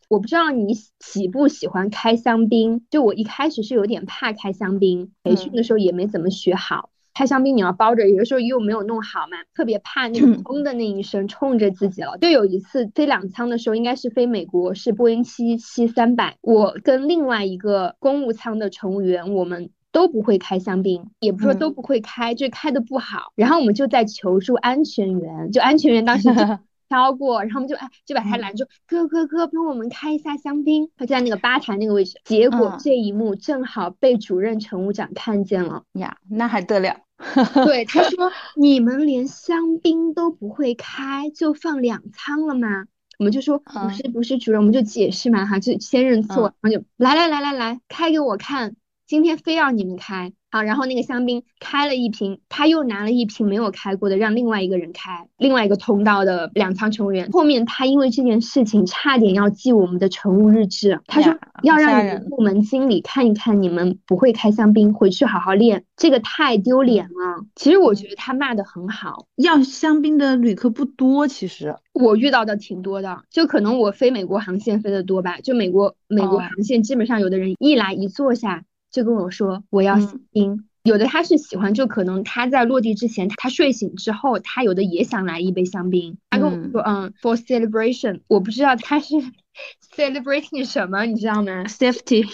[0.09, 6.91] 我不知道你喜不喜欢开香槟，就我一开始是有点怕开香槟，培训的时候也没怎么学好。
[7.15, 12.19] 开香槟你要包着，有的时候又没有弄好嘛，特别怕那个砰的那一声冲着自己了。
[12.21, 23.33] 就有一次飞两舱的时候，应该是飞美国，是波音七七三百，我跟另外一个公务舱的乘务员，我们都不会开香槟，也不是说都不会开，就开的不好。
[23.37, 26.43] 然后我们就在求助安全员，就安全员当时就。
[26.95, 30.89] 飘过，然后我们就哎就把他拦住，哥哥哥，帮我们开一下香槟。
[30.97, 35.83] 他就在那个吧台那个位置，结果嗯这一幕正好被主任乘务长看见了。
[35.95, 37.01] 呀，那还得了？
[37.67, 42.85] 对，他说你们连香槟都不会开，就放两仓了吗？
[43.19, 48.77] 我们就说不是不是主任，我们就解释嘛哈，就先认错，然后就来来来来来，开给我看，
[49.07, 50.33] 今天非要你们开。
[50.55, 57.29] 好，然后那个香槟开了一瓶，他又拿了一瓶没有开过的，让另外一个人开，另外一个通道的两舱乘务员。
[57.33, 67.45] 后面他因为这件事情差点要记我们的乘务日志，他说要让你们部门经理看一看你们不会开香槟，回去好好练，这个太丢脸了。
[67.57, 78.63] 其实我觉得他骂的很好，要香槟的旅客不多，其实我遇到的挺多的，就可能我飞美国航线飞的多吧，就美国美国航线基本上有的人一来一坐下。
[78.95, 86.17] 就跟我说我要香槟，嗯、有的他是喜欢，就可能他在落地之前，他睡醒之后，他有的也想来一杯香槟。
[86.31, 89.17] 他跟我说，嗯,嗯，for celebration，我不知道他是
[89.97, 92.25] celebrating 什么，你知道吗？Safety。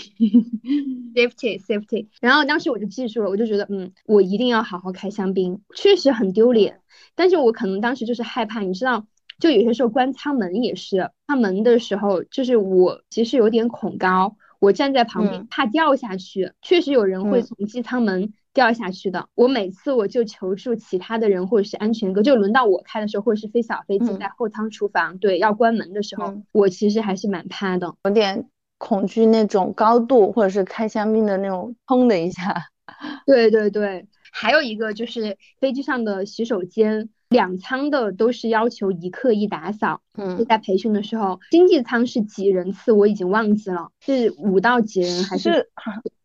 [1.14, 2.08] safety safety。
[2.20, 6.80] 然后当时我就记住了，我就觉得，嗯，我一定要好好开香槟，确实很丢脸，
[7.14, 9.06] 但是我可能当时就是害怕，你知道，
[9.38, 19.26] 就有些时候关舱门也是，关门的时候，就是我其实有点恐高，我站在旁边嗯怕掉下去，确实有人会嗯从机舱门掉下去的。
[19.34, 27.94] 我每次我就求助其他的人或者是安全哥，就轮到我开的时候，或者是飞小飞机嗯在后舱厨房，对，要关门的时候，嗯我其实还是蛮怕的。
[28.04, 28.48] 有点
[28.78, 32.66] 恐惧那种高度，或者是开香槟的那种砰的一下。
[33.24, 40.02] 对对对，还有一个就是飞机上的洗手间，两舱的都是要求一客一打扫。
[40.16, 45.68] 就嗯，在培训的时候，经济舱是几人次我已经忘记了，是五到几人还是是，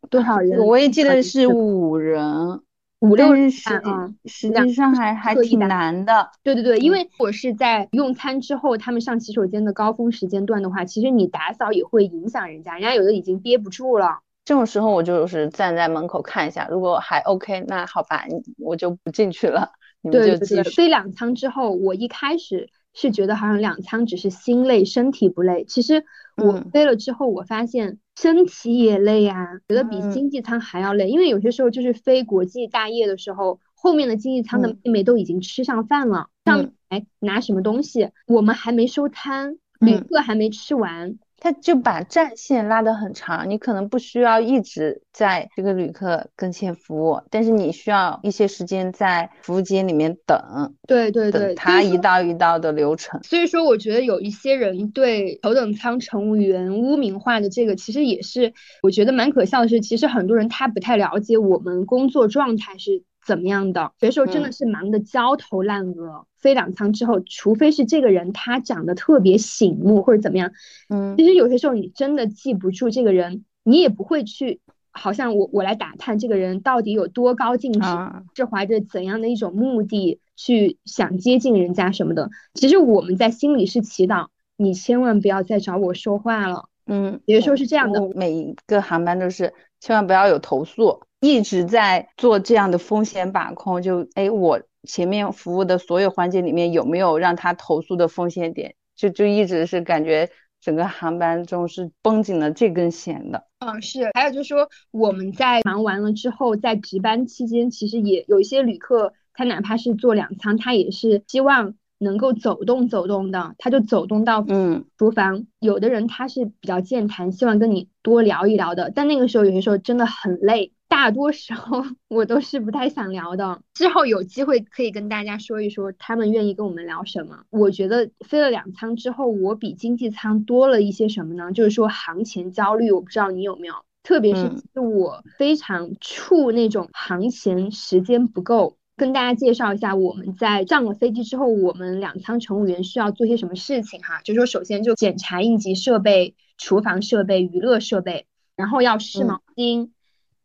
[0.09, 0.59] 多少人？
[0.65, 2.61] 我也记得是五人，
[2.99, 3.81] 五六人是
[4.25, 6.31] 实际上还还挺难的。
[6.43, 14.19] 对对对，因嗯为我是在用餐之后，他们上洗手间的高峰时间段的话，其实你打扫也会影响人家，人家有的已经憋不住了。
[14.43, 18.25] 这种时候我就是站在门口看一下，如果还 OK，那好吧，
[18.59, 19.71] 我就不进去了，
[20.09, 20.75] 你们对对对，就继续。
[20.75, 25.65] 飞两舱之后，我一开始是觉得好像两舱只是心累，身体不累。
[25.65, 26.05] 其实
[26.37, 31.09] 我嗯飞了之后，我发现身体也累啊，觉得比嗯经济舱还要累。
[31.09, 41.17] 因为有些时候就是飞国际大夜的时候，后面的经济舱的嗯妹妹都已经吃上饭了，上嗯来拿什么东西，我们还没收摊，旅嗯客还没吃完。
[41.37, 53.21] 他就把战线拉得很长，你可能不需要一直在这个旅客跟前服务，但是你需要一些时间在服务间里面等，对对对，等他一道一道的流程。
[53.23, 66.25] 所以说，我觉得有一些人对头等舱乘务员污名化的这个，其实也是我觉得蛮可笑的是，其实很多人他不太了解我们工作状态是怎么样的，有时候真的嗯是忙得焦头烂额。
[66.37, 70.51] 飞两舱之后，除非是这个人他长得特别醒目或者怎么样，
[70.89, 74.61] 嗯其实有些时候你真的记不住这个人，你也不会去。
[74.97, 82.29] 好像我我来打探这个人到底有多高净值，啊，是怀着怎样的一种目的去想接近人家什么的。
[82.53, 86.69] 其实我们在心里是祈祷，你千万不要再找我说话了。
[86.85, 89.53] 嗯，有的时候是这样的，每一个航班都是
[89.85, 93.83] 千万不要有投诉，一直在做这样的风险把控。
[93.83, 98.73] 就哎，我前面服务的所有环节里面有没有让他投诉的风险点？
[98.95, 100.27] 就就一直是感觉
[100.59, 103.45] 整个航班中是绷紧了这根弦的。
[103.59, 104.09] 嗯，是。
[104.15, 115.45] 还有就是说，我们在忙完了之后，在值班期间，其实也有一些旅客，他哪怕是坐两舱，他也是希望能够走动走动的，他就走动到嗯厨房。
[115.59, 123.61] 有的人他是比较健谈，希望跟你多聊一聊的，但那个时候有些时候真的很累，大多时候我都是不太想聊的。
[123.73, 127.39] 之后有机会可以跟大家说一说他们愿意跟我们聊什么。
[127.49, 131.51] 我觉得飞了两舱之后，我比经济舱多了一些什么呢？
[131.51, 133.73] 就是说行前焦虑，我不知道你有没有。
[134.03, 138.77] 特别是我非常怵那种行前时间不够。
[138.97, 144.21] 跟大家介绍一下，我们在上了飞机之后，我们两舱乘务员需要做些什么事情哈？
[144.23, 148.25] 就是说，首先就检查应急设备、厨房设备、娱乐设备，
[148.55, 149.89] 然后要湿嗯毛巾、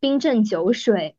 [0.00, 1.14] 冰镇酒水，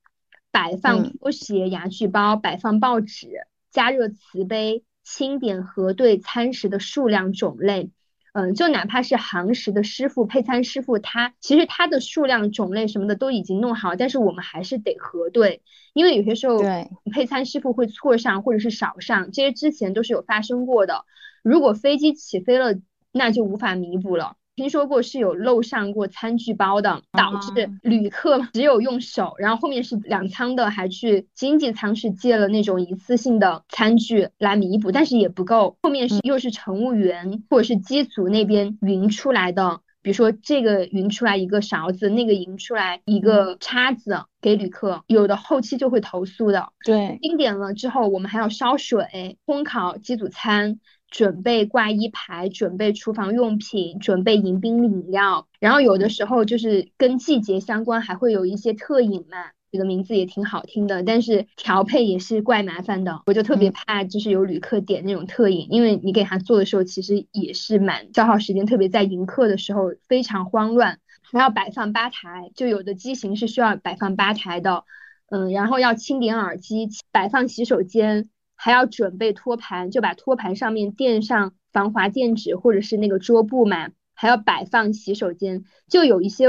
[0.52, 7.92] 摆放嗯拖鞋、牙具包，摆放报纸，加热瓷杯，清点核对餐食的数量种类。
[8.34, 15.62] 嗯，就哪怕是航食的师傅、配餐师傅，他其实他的数量、种类什么的都已经弄好，但是我们还是得核对，
[15.94, 21.04] 因为有些时候对配餐师傅会错上或者是少上，这些之前都是有发生过的。
[21.44, 22.80] 如果飞机起飞了，
[23.12, 24.38] 那就无法弥补了。
[24.62, 39.82] 听说过是有漏上过餐具包的，导致啊旅客只有用手，然后后面是两舱的还去经济舱是借了那种一次性的餐具来弥补，但是也不够，后面是又是乘务员或者是机组那边匀出来的。
[40.04, 46.70] 比如说这个匀出来一个勺子，那个匀出来一个叉子给旅客，有的后期就会投诉的。
[46.84, 50.80] 对，经点了之后，我们还要烧水、烘烤机组餐，
[51.12, 55.48] 准备挂衣牌，准备厨房用品，准备迎宾饮料。
[55.60, 59.52] 然后有的时候就是跟季节相关，还会有一些特饮嘛。
[59.72, 63.22] 这个名字也挺好听的，但是调配也是怪麻烦的。
[63.26, 71.00] 我就特别嗯怕，就是有旅客点那种特饮，因为你给他做的时候，其实也是蛮消耗时间，特别在迎客的时候非常慌乱，
[71.32, 74.84] 还要摆放吧台，就有的机型是需要摆放吧台的。
[75.30, 78.28] 嗯，然后要清点耳机，摆放洗手间，
[78.64, 85.64] 还要准备托盘，就把托盘上面垫上防滑垫纸或者是那个桌布嘛，还要摆放洗手间。
[85.88, 86.46] 就有一些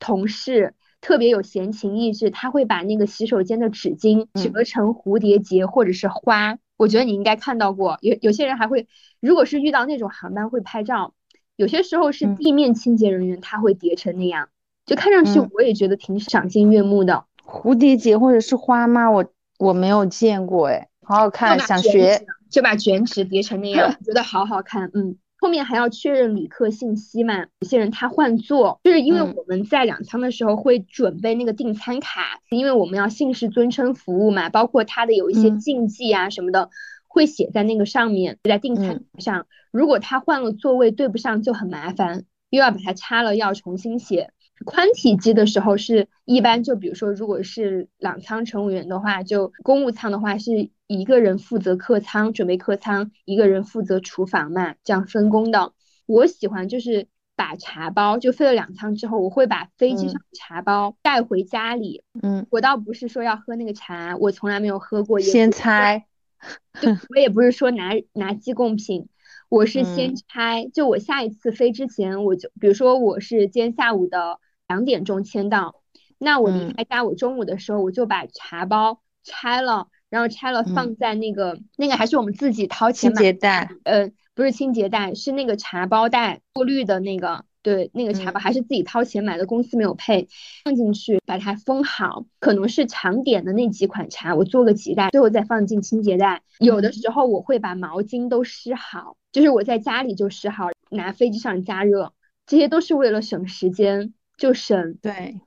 [0.00, 7.96] 同事特别有闲情逸致，他会把那个洗手间的纸巾嗯折成蝴蝶结或者是花，我觉得你应该看到过。
[8.00, 8.88] 有有些人还会，
[9.20, 11.14] 如果是遇到那种航班会拍照。
[11.54, 14.48] 有些时候是嗯地面清洁人员他会叠成那样，
[14.84, 17.24] 就看上去嗯我也觉得挺赏心悦目的。
[17.46, 19.12] 蝴蝶结或者是花吗？
[19.12, 19.26] 我
[19.58, 22.26] 我没有见过，哎，好好看，想学。
[22.50, 24.90] 就把卷纸叠成那样，我觉得好好看。
[24.92, 36.68] 嗯，后面还要确认旅客信息嘛，有些人他换座，就是因为嗯我们在两舱的时候会准备那个订餐卡，因为我们要姓氏尊称服务嘛，包括他的有一些嗯禁忌啊什么的。
[37.14, 39.46] 会写在那个上面，在订餐上。
[39.70, 44.30] 如果他换了座位对不上就很麻烦，又要把它擦了，又要重新写。
[44.64, 55.72] 宽体机的时候是一般就比如说，如果是两舱乘务员的话，就公务舱的话是一个人负责客舱准备客舱，一个人负责厨房嘛，这样分工的。
[56.06, 57.06] 我喜欢就是
[57.36, 62.02] 把茶包就飞了两舱之后，我会把飞机上的茶包带回家里。
[62.22, 66.06] 嗯，我倒不是说要喝那个茶，我从来没有喝过，先不是说猜。
[66.80, 69.08] 对，我也不是说拿拿寄贡品，
[69.48, 70.68] 我是先嗯拆。
[70.74, 74.40] 就我下一次飞之前，我就比如说我是今天下午的
[74.72, 75.82] 两点钟签到，
[76.16, 83.70] 那我离嗯开家，我中午的时候我就把茶包拆了，然后拆了放嗯在那个、那个还是我们自己掏钱买的，洁袋。
[83.84, 87.44] 呃，不是清洁袋，是那个茶包袋，过滤的那个。
[87.60, 90.26] 对，那个茶包嗯还是自己掏钱买的，公司没有配，
[90.64, 96.42] 放进去把它封好，可能是常点的那几款茶，我做个几袋，最后再放进清洁袋。
[96.58, 102.12] 有的嗯时候我会把毛巾都湿好，就是我在家里就湿好，拿飞机上加热，
[102.46, 105.40] 这些都是为了省时间，就省对，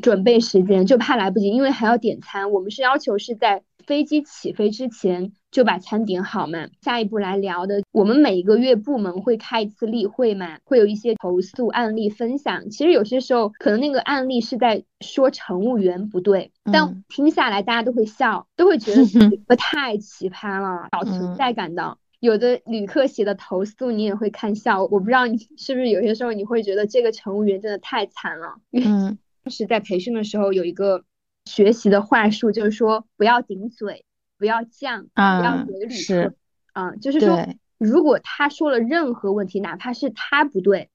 [0.00, 2.50] 准备时间，就怕来不及，因为还要点餐。
[2.52, 6.68] 我们是要求是在飞机起飞之前就把餐点好嘛。
[6.80, 12.70] 下一步来聊的，我们每个月部门会开一次例会嘛，会有一些投诉案例分享。
[12.70, 21.98] 其实有些时候可能那个案例是在说乘务员不对，但嗯听下来大家都会笑，都会觉得 这个太奇葩了，找存嗯在感的。
[22.20, 28.60] 有的旅客写的投诉你也会看笑，我不知道你是不是有些时候你会觉得这个乘务员真的太惨了。
[28.72, 29.18] 嗯。
[29.42, 31.02] 当时在培训的时候有一个
[31.46, 34.04] 学习的话术，就是说不要顶嘴，
[34.36, 36.28] 不要犟，不要啊怼旅是。
[36.28, 36.34] 客，
[36.74, 37.48] 啊，就是说
[37.78, 40.90] 如果他说了任何问题，哪怕是他不对，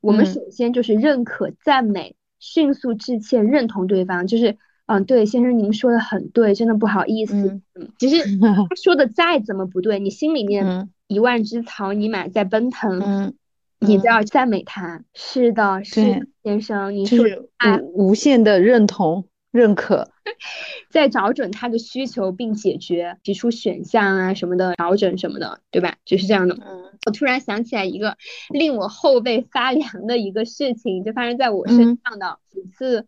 [0.00, 0.26] 我们嗯。
[0.26, 4.56] 首先就是认可、赞美，迅速致歉，认同对方，就是
[4.90, 13.34] 嗯，对，先生您说的很对，真的不好意思，嗯嗯，其实 他说的再怎么不对，你心里面嗯一万只草泥马在奔腾，嗯，
[13.78, 15.04] 你都要赞美他。
[15.14, 20.10] 是的，是先生，你是啊无无限的认同认可。
[20.90, 25.96] 再找准他的需求并解决，提出选项啊什么的，调整什么的，对吧？
[26.04, 26.56] 就是这样的。
[26.56, 28.18] 嗯我突然想起来一个
[28.50, 32.38] 令我后背发凉的一个事情，就发生在我身嗯上的。
[32.52, 33.06] 有一次，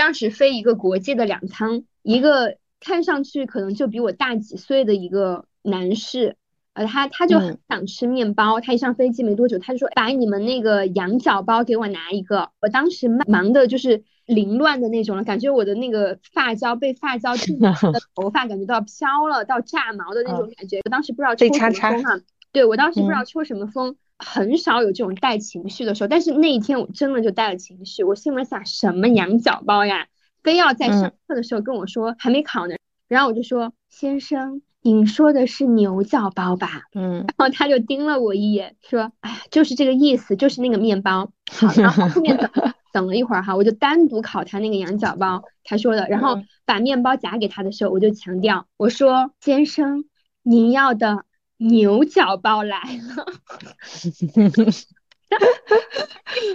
[0.00, 6.36] 当时飞一个国际的两舱，一个看上去可能就比我大几岁的一个男士，
[6.72, 12.48] 呃，他他就很嗯想吃面包，他一上飞机没多久，他就说把你们那个羊角包给我拿一个。
[12.62, 17.70] 我当时忙忙的就是凌乱的那种了，感觉我的那个发胶被发胶浸 的
[18.14, 20.80] 头发感觉到飘了，到炸毛的那种感觉。
[20.86, 22.20] 我当时不知道抽什么风啊，
[22.52, 23.96] 对我当时不知道嗯抽什么风。
[24.24, 28.04] 很少有这种带情绪的时候，但是那一天我真的就带了情绪。
[28.04, 30.06] 我心里面想，什么羊角包呀，
[30.42, 32.74] 非要在上嗯课的时候跟我说还没考呢。
[33.08, 36.82] 然后我就说，先生，您说的是牛角包吧？
[36.94, 42.50] 嗯然后他就盯了我一眼，说：“哎，就是这个意思，就是那个面包。”好，然后后面等
[42.92, 50.04] 等了一会儿哈，我就单独考他那个羊角包，他说的，然后嗯把面包夹给他的时候，我就强调，我说：“先生，
[50.42, 51.24] 您要的
[51.60, 52.80] 牛角包来
[53.16, 53.26] 了。”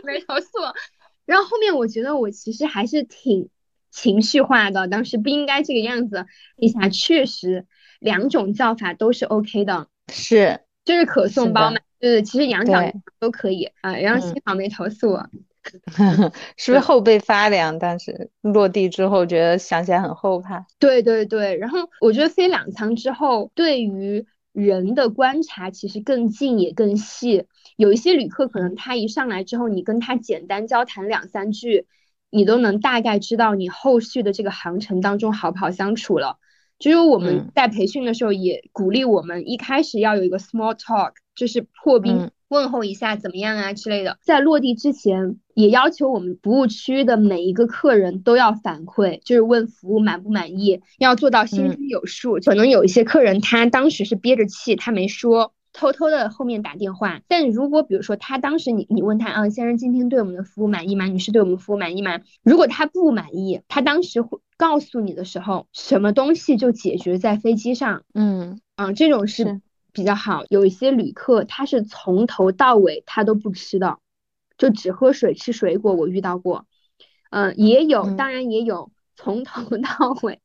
[0.04, 0.48] 没投诉。
[1.26, 3.50] 然后后面我觉得我其实还是挺
[3.90, 6.26] 情绪化的，当时不应该这个样子。
[6.58, 7.66] 一下确实
[8.00, 12.82] 两种叫法都是 OK 的，是，就是可颂包嘛，就是其实羊角
[13.20, 13.96] 都可以啊。
[13.96, 15.28] 然后嗯幸好没投诉我。
[16.58, 17.80] 是不是后背发凉？
[17.80, 20.64] 但是落地之后觉得想起来很后怕。
[20.78, 27.46] 对对对，然后我觉得飞两舱之后，对于人的观察其实更近也更细。
[27.76, 31.86] 有一些旅客可能他一上来之后，你跟他简单交谈两三句，
[32.30, 36.40] 你都能大概知道你后续的这个航程当中好不好相处了。
[36.80, 44.18] 就是我们嗯在培训的时候也鼓励我们一开始要有一个 small talk，就是破冰嗯问候一下怎么样啊之类的。
[44.22, 52.40] 在落地之前，也要求我们服务区的每一个客人都要反馈，就是问服务满不满意，要做到心嗯中有数。
[52.40, 55.52] 可能有一些客人他当时是憋着气，他没说。
[55.78, 61.06] 偷偷的后面打电话，但如果比如说他当时你你问他啊，先生今天对我们的服务满意吗？
[61.06, 62.22] 女士对我们服务满意吗？
[62.44, 69.62] 如果他不满意，他当时会告诉你的时候，什么东西就解决在飞机上，嗯，啊，这种是是
[69.96, 73.98] 比较好，有一些旅客他是从头到尾他都不吃的，
[74.58, 76.66] 就只喝水吃水果，我遇到过。
[77.32, 80.42] 嗯，也有，当然也有从头到尾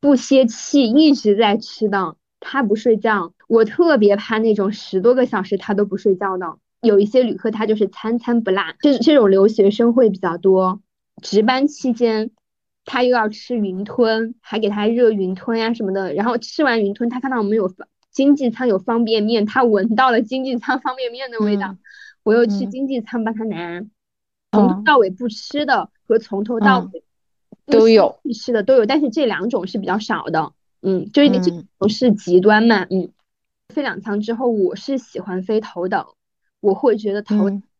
[0.00, 3.32] 不歇气一直在吃的，他不睡觉。
[3.46, 6.58] 我特别怕那种十多个小时他都不睡觉的。
[6.80, 10.80] 有一些旅客他就是餐餐不落，就是这种留学生会比较多。
[11.22, 12.30] 值班期间，
[12.84, 16.14] 他又要吃云吞，还给他热云吞呀什么的。
[16.14, 17.68] 然后吃完云吞，他看到我们有
[18.18, 21.76] 经济舱有方便面，他闻到了经济舱方便面的味道，
[22.24, 23.80] 我又去经济舱帮他拿。
[24.50, 27.04] 从头到尾不吃的和从头到尾
[27.66, 30.52] 都有吃的都有，但是这两种是比较少的。
[30.82, 31.38] 嗯，就是这
[31.78, 32.88] 种是极端嘛。
[32.90, 33.12] 嗯，
[33.68, 36.04] 飞两舱之后，我是喜欢飞头等。
[36.58, 37.36] 我会觉得头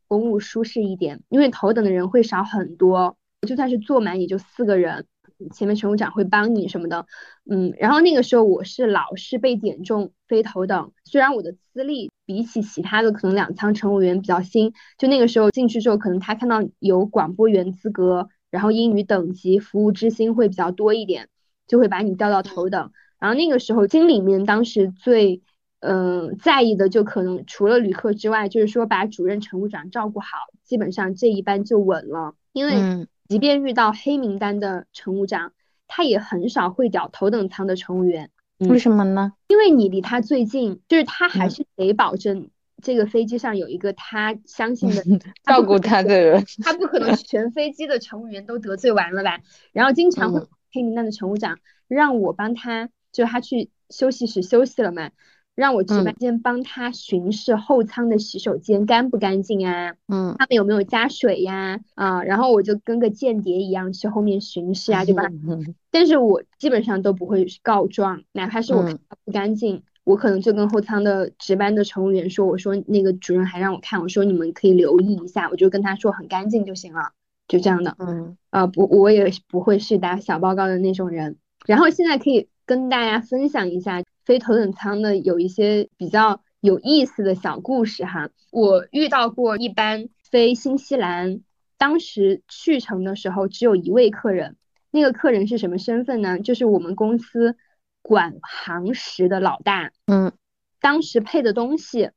[0.07, 5.05] 公务舒适一点，因为头等的人会少很多，就算是坐满也就四个人，
[5.53, 7.07] 前面乘务长会帮你什么的，
[7.51, 21.29] 嗯，然后那个时候我是老是被点中飞头等，虽然我的资历比起其他的可能两舱乘务员比较新，就那个时候进去之后，可能他看到有广播员资格，然后英语等级、服务之星会比较多一点，
[21.67, 25.43] 就会把你调到头等，然后那个时候经理面当时最。
[25.81, 30.27] 嗯，在意的就可能除了旅客之外，就是说把主任乘务长照顾好，
[30.65, 32.35] 基本上这一班就稳了。
[32.53, 35.53] 因为即便遇到黑名单的乘务长，
[35.87, 38.31] 他也很少会屌头等舱的乘务员。
[38.59, 39.35] 为什么呢？
[39.49, 42.51] 因为你离他最近，就是他还是得保证
[42.83, 45.03] 这个飞机上有一个他相信的
[45.45, 46.45] 照顾他的人。
[46.65, 49.39] 他不可能全飞机的乘务员都得罪完了吧？
[49.73, 50.41] 然后经常会
[50.73, 55.11] 黑名单的乘务长让我帮他，就是他去休息室休息了嘛。
[55.59, 59.93] 让我值班间帮他巡视后舱的洗手间干不干净啊？
[60.07, 61.81] 嗯，他们有没有加水呀？
[61.97, 65.25] 啊，然后我就跟个间谍一样去后面巡视啊，对吧？
[65.91, 77.11] 但是我基本上都不会告状，哪怕是我看不干净，我可能就跟后舱的值班的乘务员说，我说那个主任还让我看，我说你们可以留意一下，我就跟他说很干净就行了，
[77.49, 77.97] 就这样的。
[77.99, 81.37] 嗯，啊不，我也不会是打小报告的那种人。
[81.67, 84.05] 然后现在可以跟大家分享一下。
[84.29, 91.41] 飞头等舱的有一些比较有意思的小故事哈，我遇到过一班飞新西兰，
[91.79, 94.57] 当时去程的时候只有一位客人，
[94.91, 96.39] 那个客人是什么身份呢？
[96.41, 97.57] 就是我们公司
[98.03, 100.31] 管航时的老大，嗯，
[100.79, 102.11] 当时配的东西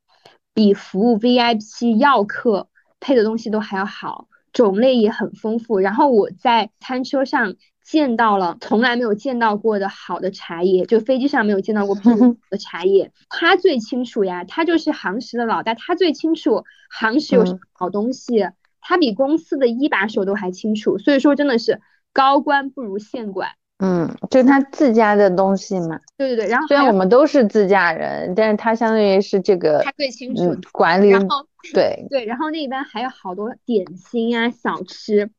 [0.53, 2.67] 比服务 VIP 要客
[2.99, 7.55] 配的东西都还要好，种类也很丰富，然后我在餐车上。
[7.91, 11.93] 见到了从来没有见到过的好的茶叶，就飞机上没有见到过
[12.49, 13.11] 的茶叶。
[13.29, 18.47] 他最清楚呀，他就是航时的老大，他最清楚航时有什么好东西，
[18.79, 20.97] 他比公司的一把手都还清楚。
[20.99, 21.81] 所以说真的是
[22.13, 23.49] 高官不如现管。
[23.79, 25.99] 嗯，就他自家的东西嘛。
[26.17, 31.09] 对对对，然后虽然我们都是自家人，但是他相当于是这个他最清楚管理。
[31.09, 35.29] 然后对对，然后那边还有好多点心啊小吃，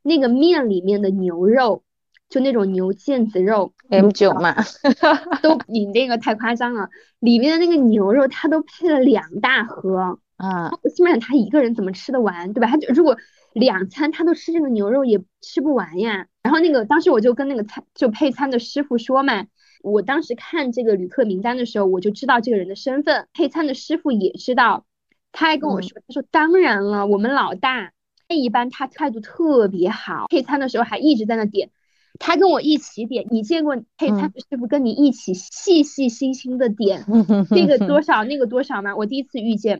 [0.00, 1.82] 那个面里面的牛肉。
[2.28, 4.54] 就那种牛腱子肉，M 九嘛，
[5.42, 6.90] 都你那个太夸张了。
[7.20, 12.68] 里面的那个牛肉，他都配了两大盒啊，基本上他一个人怎么吃得完，对吧？
[12.68, 13.16] 他就如果
[13.54, 16.26] 两餐他都吃这个牛肉也吃不完呀。
[16.42, 19.46] 然后那个当时我就跟那个餐就配餐的师傅说嘛，
[19.82, 24.84] 我当时看这个旅客名单的时候，我就知道这个人的身份，配餐的师傅也知道，
[25.32, 27.92] 他还跟我说，他说当然了，我们老大
[28.28, 31.70] 那一般他态度特别好，配餐的时候还一直在那点。
[32.18, 37.04] 他跟我一起点，你见过配餐的师傅跟你一起细细心心的点
[37.50, 38.94] 这个多少那个多少吗？
[38.96, 39.78] 我第一次遇见。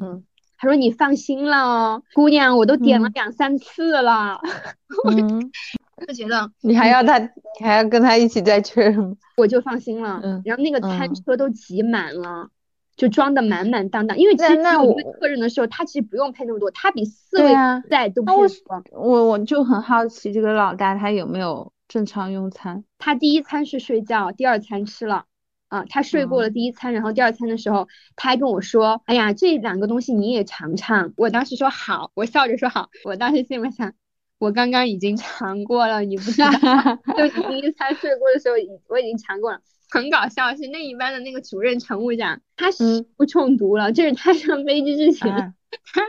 [0.61, 4.41] 他说你放心了，姑娘，我都点了两三次了。
[5.07, 7.30] 我就觉得你还要他，你
[7.61, 9.16] 还要跟他一起再确认？
[9.36, 10.20] 我就放心了。
[10.45, 12.49] 然后那个餐车都挤满了，
[12.97, 14.18] 就装的满满当当。
[14.18, 17.53] 因为其实那我客人的时候，他其实不用配那么多，他比四位
[17.89, 18.82] 在都配多。
[18.93, 21.72] 我我就很好奇，这个老大他有没有？
[21.89, 25.24] 正常用餐，他第一餐是睡觉，第二餐吃了，
[25.68, 31.14] 啊，他睡过了第一餐，然后第二餐的时候，他还跟我说，哎呀，这两个东西你也尝尝。
[31.16, 32.91] 我当时说好，我笑着说好。
[33.05, 33.95] 我当时心里想，
[34.39, 36.51] 我刚刚已经尝过了，你不知道，
[37.16, 38.57] 就你第一餐睡过的时候，
[38.89, 39.61] 我已经尝过了。
[39.91, 45.30] 很搞笑，是那一班的那个主任乘务长，他食物中毒了，就是他上飞机之前，
[45.95, 46.03] 他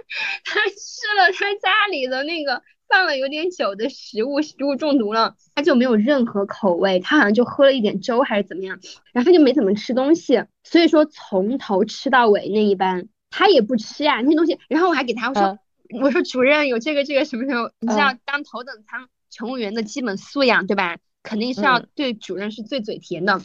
[0.44, 2.62] 他吃了他家里的那个。
[2.90, 8.80] 放了有点久的食物，食物中毒了，他就没有任何口味，他好像就喝了一点粥还是怎么样，
[9.14, 15.60] 然后他就没怎么吃东西，所以说从头吃到尾那一班他也不吃呀那些东西，然后我还给他我说
[16.02, 20.98] 我说主任有这个这个什么什么，你知道当头等舱乘务员的基本素养对吧？
[21.22, 23.42] 肯定是要对主任是最嘴甜的，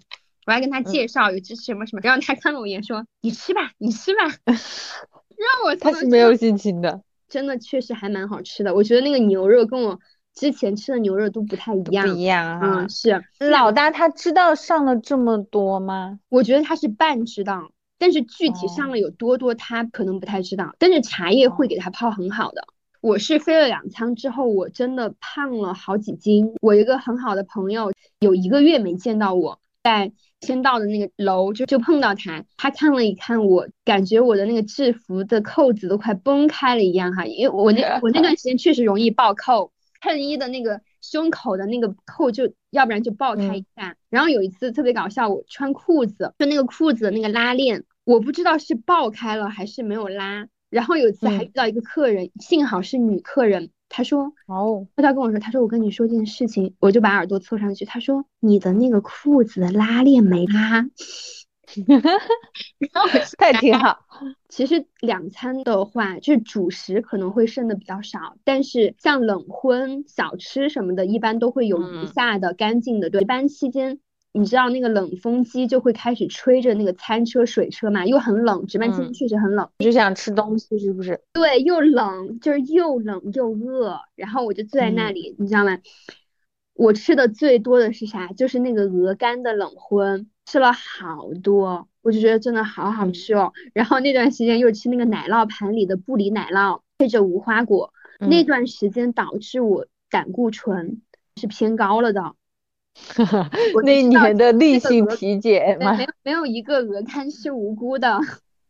[0.47, 4.21] 我还跟他嗯介绍有这什么什么，然后他看了我一眼说：“你吃吧，你吃吧。
[5.37, 7.03] ”让我从他是没有心情的，
[7.35, 8.73] 真的确实还蛮好吃的。
[8.73, 9.99] 我觉得那个牛肉跟我
[10.37, 12.15] 之前吃的牛肉都不太一样不。
[12.15, 12.89] 一样啊嗯，。
[12.89, 16.21] 是，老大他知道上了这么多吗？
[16.29, 20.77] 我觉得他是半知道，但是具体上哦了有多多，他可能不太知道。
[20.79, 22.65] 但是茶叶会给他泡很好的。
[23.01, 26.55] 我是飞了两舱之后，我真的胖了好几斤。
[26.61, 30.13] 我一个很好的朋友，有一个月没见到我，在
[30.45, 39.73] 签到的那个楼就就碰到他，他看了一看我，感觉我的那个制服的扣子都快崩开了一样哈，因为我那 我那段时间确实容易爆扣，
[40.03, 43.97] 衬衣的那个胸口的那个扣就要不然就爆开一下。
[44.11, 50.47] 然后有一次特别搞笑，我穿裤子，就那个裤子的那个拉链，我不知道是爆开了还是没有拉。
[50.71, 54.33] 然后有一次还嗯遇到一个客人，幸好是女客人，她说。
[54.47, 60.87] 哦，他跟我说，他说我跟你说件事情，我就把耳朵凑上去，他说你的那个裤子的拉链没拉，
[61.87, 62.03] 然
[62.95, 64.01] 后我就他也挺好。
[64.49, 73.11] 其实两餐的话，就是主食可能会剩的比较少，但是像冷荤、小吃什么的，一般都会有余嗯下的、干净的。
[73.11, 73.99] 对，一般期间，
[74.37, 79.71] 你知道那个冷风机就会开始吹着那个餐车、水车嘛，又很冷，值班期间嗯确实很冷。
[79.79, 81.21] 就想吃东西是不是？
[81.33, 85.79] 对，又冷，就是又冷又饿，然后我就坐在那嗯里，你知道吗？
[86.75, 88.27] 我吃的最多的是啥？
[88.33, 93.53] 就是那个鹅肝的冷荤，吃了好多，我就觉得真的好好嗯吃哦。
[93.73, 101.01] 然后那段时间又吃那个奶酪盘里的布里奶酪，配着无花果，那嗯段时间导致我胆固醇
[101.37, 102.35] 是偏高了的。
[103.75, 108.19] 我那年的例行体检，嘛没，有没有一个鹅肝是无辜的。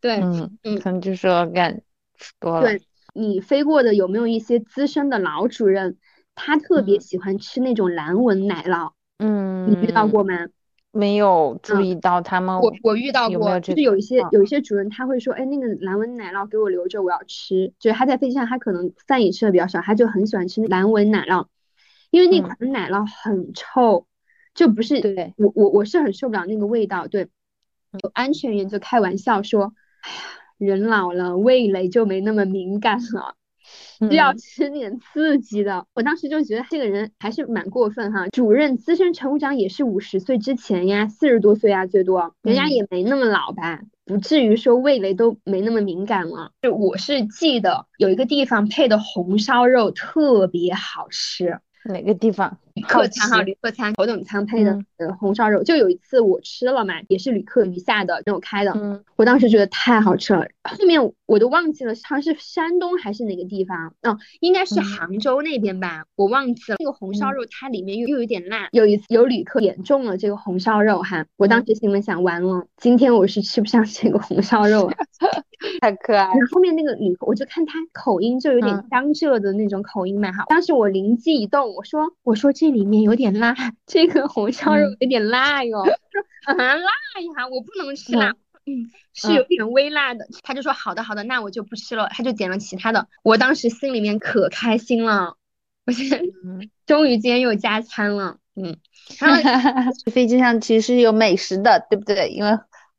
[0.01, 1.83] 对，嗯，嗯可能就是鹅肝
[2.19, 2.63] 吃多了。
[2.63, 2.83] 对
[3.15, 5.97] 你飞过的有没有一些资深的老主任，
[6.35, 10.35] 他特别嗯喜欢吃那种蓝纹奶酪，嗯，你遇到过吗？
[10.91, 12.61] 没有注嗯意到他们？
[12.61, 17.73] 我我遇到过，有有就是有一些啊有一些主任他会说，哎，那个蓝纹奶酪给我留着，我要吃。
[17.79, 21.47] 就是他在飞机上，他可能饭也吃的比较少，他就很喜欢吃蓝纹奶酪，
[22.11, 24.07] 因为那嗯款奶酪很臭，
[24.55, 27.09] 就不是对，我我我是很受不了那个味道。
[27.09, 27.29] 对，
[28.03, 30.17] 有安全员就开玩笑说，哎呀，
[30.59, 33.35] 人老了，味蕾就没那么敏感了。
[34.01, 35.87] 就要嗯吃点刺激的。
[35.95, 38.29] 我当时就觉得这个人还是蛮过分哈。
[38.29, 46.53] 主任资深乘务长也是五十岁之前呀，四十多岁呀，最多，人家嗯也没那么老吧，不至于说味蕾都没那么敏感了。
[46.61, 52.59] 就我是记得有一个地方配的红烧肉特别好吃，哪个地方？
[52.75, 54.87] 旅客餐哈，旅客餐头等舱配的嗯。
[54.97, 59.05] 呃红烧肉，就有一次我吃了嘛，也是旅客余下的那种开的，嗯。
[59.17, 64.83] 我当时觉得太好吃了，后面我都忘记了，好像是山东还是哪个地方，哦，应该是嗯。
[64.83, 66.77] 杭州那边吧，我忘记了。
[66.81, 67.35] 那个红烧嗯。
[67.35, 71.67] 肉它里面又又有点辣，有一次有旅客点中了这个红烧肉哈，我当嗯。
[71.67, 74.95] 时心里面想，完了，今天我是吃不上这个红烧肉了。
[75.81, 78.87] 太可爱然后后面那个旅客，我就看他口音就有点嗯。
[78.91, 83.55] 江浙的那种口音嘛，哈，当时我灵机一动，我说我说这里面有点辣，
[83.87, 85.83] 这个红烧肉嗯有点辣哟，
[86.45, 88.35] 他 说啊辣呀，我不能吃辣。
[88.67, 90.27] 嗯，是嗯有点微辣的。
[90.43, 92.09] 他就说好的好的，那我就不吃了。
[92.11, 93.09] 他就点了其他的。
[93.23, 95.37] 我当时心里面可开心了，
[95.87, 98.39] 我觉得嗯 终于今天又加餐了。
[98.57, 98.77] 嗯，
[99.19, 99.43] 然后
[100.13, 102.29] 飞机上其实有美食的，对不对？
[102.29, 102.51] 因为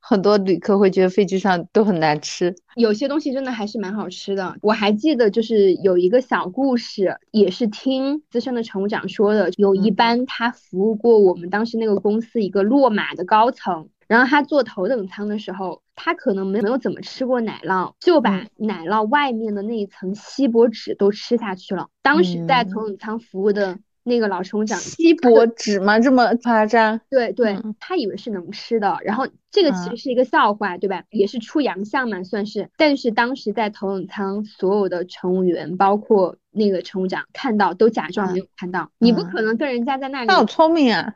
[0.07, 2.53] 很多旅客会觉得飞机上都很难吃。
[2.75, 4.55] 有些东西真的还是蛮好吃的。
[4.61, 9.49] 我还记得就是有一个小故事，也是听资深的乘务长说的。
[9.57, 21.87] 有一嗯班他服务过我们当时那个公司一个落马的高层，然后他坐头等舱的时候，他可能没没有怎么吃过奶酪，就把嗯奶酪外面的那一层锡箔纸都吃下去了。
[22.03, 25.99] 当时在嗯头等舱服务的那个老乘务长，锡箔纸吗？
[25.99, 27.01] 这么夸张？
[27.09, 31.03] 对对嗯，他以为是能吃的，然后这个其嗯实是一个笑话，对吧？
[31.09, 32.69] 也是出洋相嘛，算是。
[32.77, 38.91] 但是当时在头等舱所有的乘务员，包括那个乘务长看到，都假装没有看到。
[38.99, 41.15] 你不嗯可能跟人家在那里他，好聪明啊！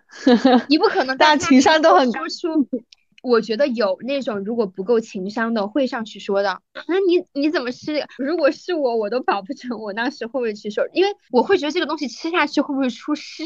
[0.67, 2.67] 你不可能大家情商都很说出。
[3.21, 6.61] 我觉得有那种如果不够情商的会上去说的啊，
[7.07, 8.07] 你你怎么吃这个？
[8.17, 13.45] 如果是我，我都保不准我当时会不会去说，因为我会觉得这个东西吃下去会不会出事，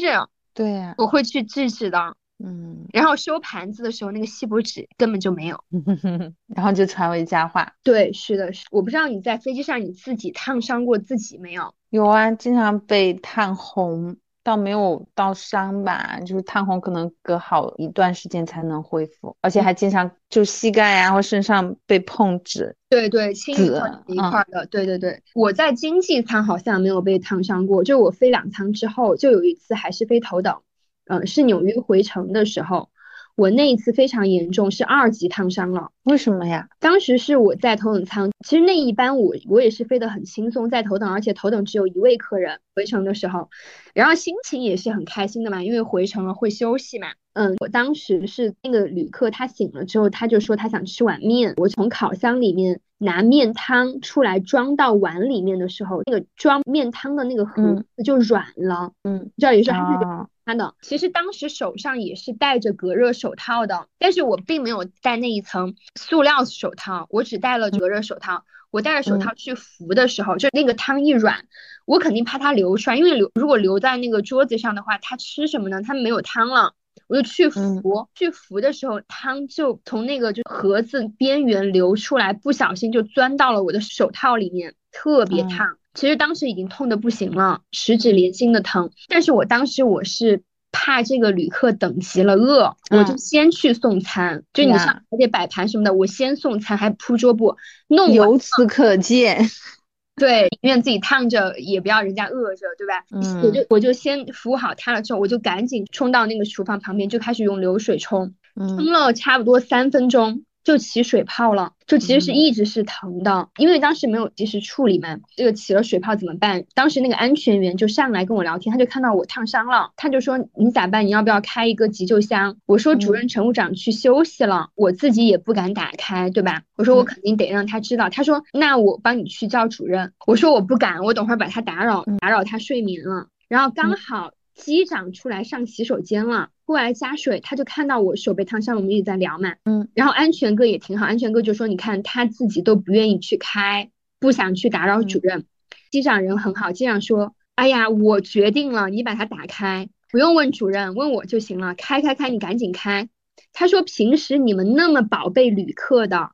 [0.52, 2.16] 对呀、我会去制止的。
[2.44, 5.56] 嗯，然后收盘子的时候，那个锡箔纸根本就没有。
[6.54, 7.74] 然后就传为佳话。
[7.84, 8.64] 对，是的，是。
[8.72, 11.72] 我不知道你在飞机上你自己烫伤过自己没有？
[11.90, 22.76] 有啊，经常被烫红，倒没有到伤吧，就是烫红可能隔好一段时间才能恢复，而且还经常就膝盖啊或身上被碰纸。
[22.90, 25.22] 对对，青一紫块一嗯块儿的，对对对。
[25.34, 30.60] 我在经济舱好像没有被烫伤过，就我飞两舱之后，就有一次还是飞头等，
[31.06, 32.90] 嗯、是纽约回程的时候，
[33.36, 35.90] 我那一次非常严重，是二级烫伤了。
[36.04, 36.68] 为什么呀？
[36.78, 42.60] 当时是我在头等舱，其实那一班我我也是飞得很轻松，在头等，而且头等只有一位客人。
[42.76, 43.50] 回程的时候，
[43.94, 47.08] 然后心情也是很开心的嘛，因为回程了会休息嘛。
[47.32, 51.54] 嗯，我当时是那个旅客，他醒了之后，他就说他想吃碗面。
[51.56, 58.92] 我从烤箱里面拿面汤出来装到碗里面的时候，那个装面汤的那个盒子就软了。
[59.02, 60.74] 嗯，知道也是还是他的。
[60.82, 68.44] 其实当时手上也是戴着隔热手套的，但是我并没有戴那一层塑料手套，我只戴了隔热手套。
[68.70, 71.46] 我戴着手套去扶的时候，就那个汤一软，
[71.86, 75.80] 我肯定怕它流出来，因为流如果流在那个桌子上的话，它吃什么呢？
[75.80, 76.74] 它没有汤了。
[77.06, 85.76] 我就去扶，去扶的时候，汤就从那个就盒子边缘流出来，不小心就钻到了我的手套里面，特别烫。
[85.94, 88.90] 其实当时已经痛的不行了，十指连心的疼。
[89.08, 90.42] 但是我当时我是。
[90.76, 94.42] 怕这个旅客等急了饿，我就先去送餐。
[94.52, 99.48] 就你上还得摆盘什么的，我先送餐还铺桌布，弄由此可见，
[100.18, 103.04] 对，宁愿自己烫着也不要人家饿着，对吧？
[103.12, 110.42] 嗯，我就我就先服务好他了之后，我就赶紧冲到那个厨房旁边，就开始用流水冲，冲了差不多三分钟。
[110.64, 115.16] 就起水泡了，就其实是一直是疼的，因为当时没有及时处理嘛。
[115.36, 116.64] 这个起了水泡怎么办？
[116.74, 121.06] 当时那个安全员就上来跟我聊天，他就看到我烫伤了，他就说你咋办？
[121.06, 122.56] 你要不要开一个急救箱？
[122.66, 126.62] 我说主任乘务长去休息了，我自己也不敢打开，对吧？
[126.76, 128.08] 我说我肯定得让他知道。
[128.08, 130.12] 他说那我帮你去叫主任。
[130.26, 133.26] 我说我不敢，我等会儿把他打扰，打扰他睡眠了。
[133.48, 136.50] 然后刚好机长出来上洗手间了。
[136.64, 145.44] 过来加水，他就看到我手被烫伤，我们一直在聊嘛，嗯，然后安全哥也挺好，安全哥就说，你看他自己都不愿意去开，不想去打扰主任，
[145.90, 153.10] 机长人很好，机长说，哎呀，我决定了，你把它打开，不用问主任，问我就行了，开开开，你赶紧开。
[153.52, 156.30] 他说平时你们那么宝贝旅客的，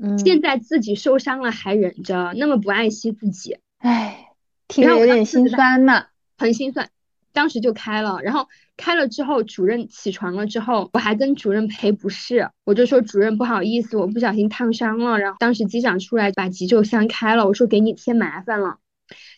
[0.00, 4.30] 嗯，现在自己受伤了还忍着，那么不爱惜自己，哎，
[4.68, 6.06] 听着有点心酸呢，
[6.38, 6.88] 很心酸。
[7.36, 15.18] 当时就开了，然后开了之后，主任起床了之后，我还跟主任赔不是，我就说主任不好意思，我不小心烫伤了。
[15.18, 18.78] 然后当时机长出来把急救箱开了，我说给你添麻烦了。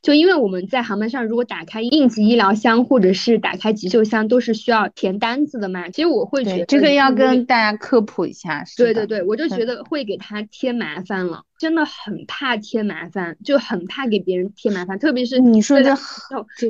[0.00, 5.90] 就因为我们在航班上，如果打开应急医疗箱或者是打开急救箱，都是需要填单子的嘛。
[5.90, 8.64] 其实我会觉得这个要跟大家科普一下。
[8.76, 11.42] 对对对，我就觉得会给他添麻烦了。
[11.58, 15.96] 真的很怕添麻烦，就很怕给别人添麻烦，特别是你说的，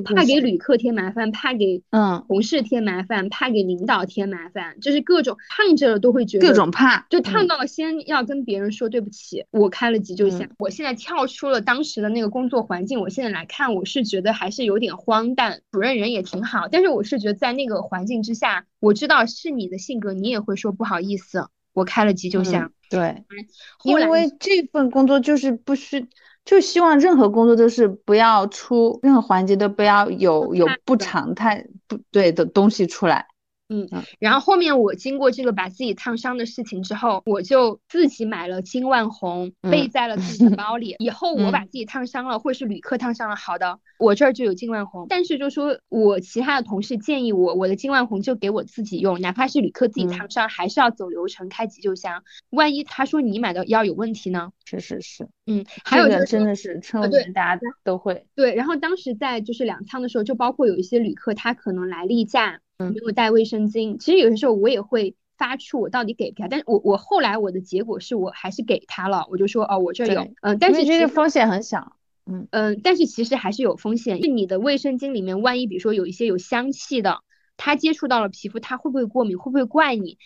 [0.04, 10.48] 怕给旅客添麻烦，怕给嗯同事添麻烦，怕给领导添麻烦，就是各种烫着了都会觉得各种怕，就烫到了先要跟别人说对不起，我开了急救箱。
[10.58, 15.60] 我现在跳出了当时的那个工作环境，我现在来看，我是觉得还是有点荒诞。
[15.70, 21.48] 主任人也挺好，但是我是觉得在那个环境之下，我知道是你的性格，你也会说不好意思。
[21.78, 23.24] 我开了急救箱，对，
[23.84, 26.08] 因为这份工作就是不需，
[26.44, 33.28] 就希望任何工作都是不要出任何环节都不要有有不常态不对的东西出来。
[33.68, 33.86] 嗯，
[34.18, 40.96] 然后后面我经过这个把自己烫伤的事情之后，我就自己买了金万红，备在了自己的包里。
[40.98, 45.06] 以后我把自己烫伤了，或是旅客烫伤了，好的，我这儿就有金万红。
[45.08, 52.22] 但是就说我其他的同事建议我，我的金万红就给我自己用，哪怕是旅客自己烫伤，还是要走流程开急救箱。
[52.50, 54.50] 万一他说你买的药有问题呢？
[54.64, 58.54] 是是是，嗯，还有真的是乘务员大家都会对。
[58.54, 62.60] 然后当时在就是两舱的时候，就包括有一些旅客他可能来例假。
[62.78, 66.48] 没有带卫生巾，其实有些时候我也会发出，我到底给不给他？
[66.48, 77.18] 但是我我后来我的结果是我还是给他了，我就说哦，我这有，嗯，但是这个风险很小，嗯嗯，但是其实还是有风险，就你的卫生巾里面，万一比如说有一些有香气的，
[77.56, 79.36] 他接触到了皮肤，他会不会过敏？
[79.38, 80.18] 会不会怪你？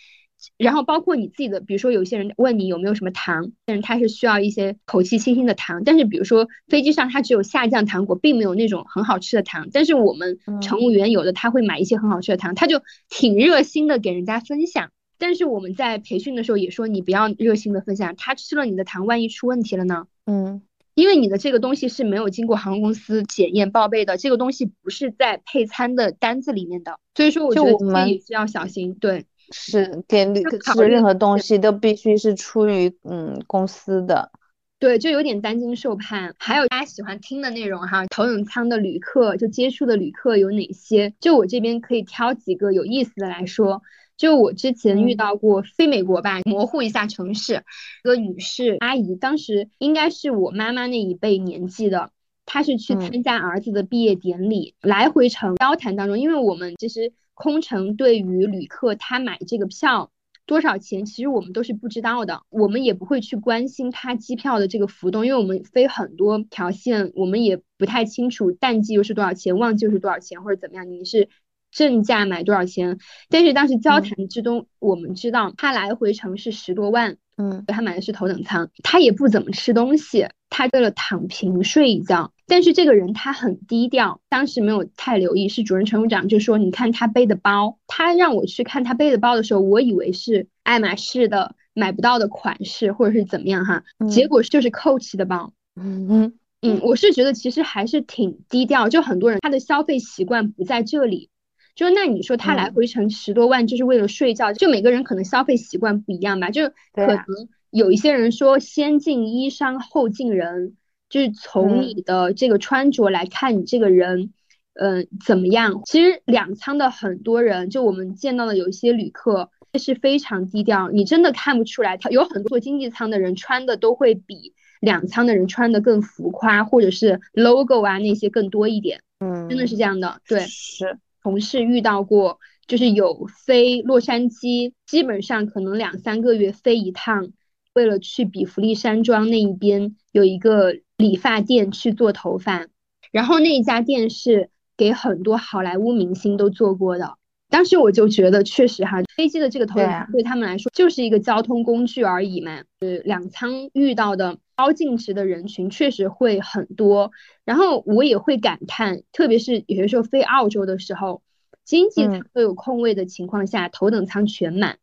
[0.57, 5.83] 然后包括你自己的，比如说有些人问你有没有什么糖，但是他是需要一些口气清新的糖。
[5.83, 9.69] 但是比如说飞机上它只有下降糖果，并没有那种很好吃的糖。
[9.71, 14.89] 但是我们乘务员有的他会买一些很好吃的糖，他就挺热心的给人家分享。
[15.17, 20.07] 但是我们在培训的时候也说，你不要热心的分享，他吃了你的糖，万一出问题了呢？
[20.25, 20.61] 嗯，
[20.95, 28.95] 因为你的这个东西是没有经过航空公司检验报备的，这个东西不是在配餐的单子里面的，所以说我觉得自己需要小心。
[28.95, 29.25] 对。
[29.53, 34.31] 是给旅客吃任何东西都必须是出于嗯公司的，
[34.79, 36.33] 对，就有点担惊受怕。
[36.37, 41.13] 还有大家喜欢听的内容哈，头等舱的旅客就接触的旅客有哪些？
[41.19, 43.81] 就我这边可以挑几个有意思的来说。
[44.15, 47.63] 就我之前遇到过非美国吧，模糊一下城市，
[48.03, 52.11] 一个女士阿姨，当时应该是我妈妈那一辈年纪的。
[52.45, 60.11] 她是去参加儿子的毕业典礼，来回程交谈当中，因为我们其实空乘对于旅客他买这个票
[60.45, 71.29] 多少钱，其实我们都是不知道的，我们也不会去关心他机票的这个浮动，因为我们飞很多条线，我们也不太清楚淡季又是多少钱，旺季又是多少钱，或者怎么样，你是。
[71.75, 72.99] 正价买多少钱？
[73.29, 82.31] 但是当时交谈之中，我们知道他来回程是十多万，嗯，他买的是头等舱，他也不怎么吃东西，他为了躺平睡一觉。
[82.53, 95.51] 但是这个人他很低调，当时没有太留意，是主任乘务长就说：“你看他背的包。”他让我去看他背的包的时候，我以为是爱马仕的买不到的款式，或者是怎么样哈，结果就是 Coach 的包。
[95.75, 101.31] 嗯嗯嗯，我是觉得其实还是挺低调，就很多人他的消费习惯不在这里。
[101.73, 107.25] 就那你说他来回程十多万就是为了睡觉，就每个人可能消费习惯不一样吧，就可能
[107.71, 110.77] 有一些人说先敬衣裳后敬人，
[111.13, 114.33] 就是从你的这个穿着来看你这个人，
[114.73, 115.83] 嗯怎么样？
[115.85, 130.97] 其实两舱的很多人，就我们见到的有一些旅客是非常低调，你真的看不出来，他有很多经济舱的人穿的都会比两舱的人穿的更浮夸，或者是 logo 啊那些更多一点，嗯，真的是这样的，对，是。
[131.21, 137.29] 同事遇到过，就是有飞洛杉矶，基本上可能两三个月飞一趟，
[137.75, 142.67] 为了去比弗利山庄那一边有一个理发店去做头发，
[143.11, 147.15] 然后那一家店是给很多好莱坞明星都做过的。
[147.49, 152.63] 当时我就觉得，确实哈，飞机的这个头等对他们来说就是一个交通工具而已嘛。
[152.79, 157.11] 呃，两舱遇到的高净值的人群确实会很多，
[157.43, 161.21] 然后我也会感叹，特别是有些时候飞澳洲的时候，
[161.65, 164.77] 经济舱都有空位的情况下，头等舱全满，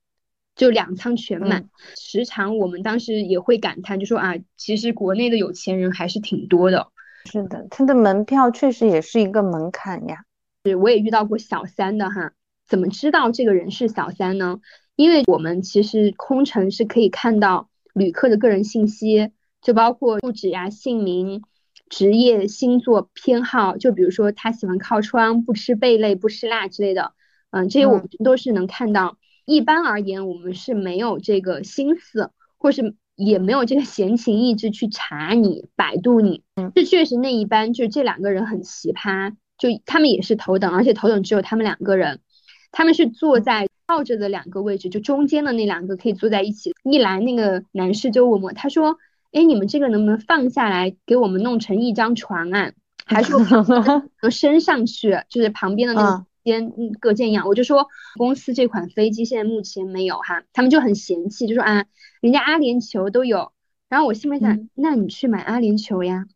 [0.61, 1.71] 就两舱全满。
[1.97, 6.89] 时常我们当时也会感叹，就说啊，其实国内的有钱人还是挺多的。
[7.25, 10.25] 是的，他的门票确实也是一个门槛呀。
[10.67, 12.33] 是，我也遇到过小三的哈。
[12.69, 14.61] 怎么知道这个人是小三呢？
[14.97, 19.31] 因为我们其实空乘是可以看到旅客的个人信息，
[19.63, 21.43] 就包括住址呀、姓名、
[21.89, 27.15] 职业、星座、偏好，就比如说他喜欢靠窗、不吃贝类、不吃辣之类的，
[27.49, 29.17] 嗯，这些我们都是能看到。
[29.51, 36.43] 一般而言，我们是没有这个心思，或是也没有这个闲情逸致去查你、百度你。
[36.75, 42.21] 这确实那一般，就是这两个人很奇葩，就他们也是头等，而且头等只有他们两个人。
[42.71, 46.73] 他们是坐在靠着的两个位置，就中间的那两个可以坐在一起。
[46.85, 48.97] 一来那个男士就问我，他说
[49.33, 52.71] ：“哎，你们这个能不能放下来，给我们弄成一张床啊？
[53.05, 55.19] 还是能升上去？
[55.29, 61.85] 就是旁边的那个间隔间一样。”我就说公司这款飞机现在目前没有哈，他们就很嫌弃，就说啊，
[62.21, 63.53] 人家阿联酋都有。
[63.89, 66.27] 然后我心里想，那你去买阿联酋呀。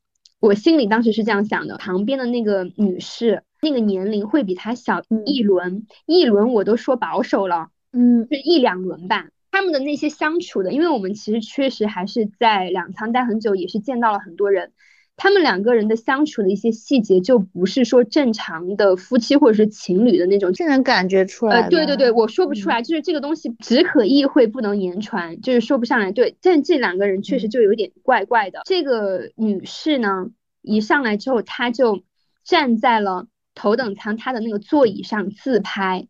[0.41, 1.79] 我心里当时是这样想的。
[1.79, 3.43] 旁边的那个女士。
[3.63, 9.31] 那个年龄会比他小一轮，一轮我都说保守了，嗯，是一两轮吧。
[9.51, 14.73] 他们的那些相处的，因为我们其实确实还是在两舱待很久，也是见到了很多人。
[15.17, 21.63] 他们两个人的相处的一些细节，就不是说正常的夫妻或者是情侣的那种，就能感觉出来。
[21.63, 26.13] 呃，对对对，我说不出来，就是这个东西只可意会不能言传，就是说不上来。
[26.13, 28.63] 对，但这两个人确实就有点怪怪的。
[28.65, 30.31] 这个女士呢，
[30.63, 32.03] 一上来之后，她就
[32.45, 33.27] 站在了。
[33.57, 36.09] 头等舱她的那个座椅上自拍，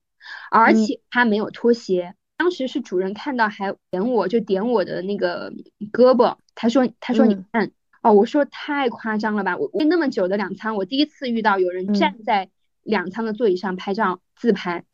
[0.51, 2.15] 而且她没有脱鞋。
[2.39, 5.53] 当时是主任看到还点我，就点我的那个
[5.93, 6.37] 胳膊。
[6.55, 7.71] 他说：“他说你看
[8.05, 9.57] 哦。”我说：“太夸张了吧！
[9.57, 12.51] 我飞那么久的两舱，我第一次遇到有人站在
[12.85, 14.85] 两舱的座椅上拍照自拍，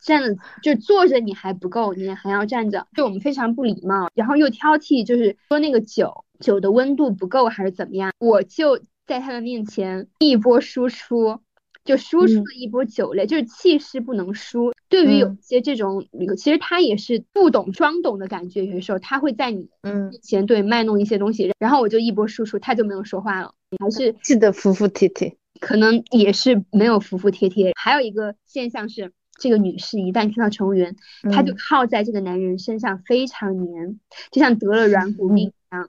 [0.00, 8.12] 站了就坐着你还不够，你还要站着，对我们非常不礼貌，然后又挑剔，就是说那个酒酒的温度不够还是怎么样？
[8.18, 11.38] 我就在他的面前一波输出。”
[11.84, 14.71] 就输出了一波酒类，就是气势不能输。
[14.92, 27.72] 对于有些这种其实他也是不懂装懂的感觉，有的时候他会在你面前对卖弄一些东西，然后我就一波输出，他就没有说话了，还是记得服服帖帖，可能也是没有服服帖帖。
[27.74, 30.94] 还有一个现象是，这个女士一旦听到乘务员，
[31.32, 33.98] 她就靠在这个男人身上非常黏，
[34.30, 35.88] 就像得了软骨病一样，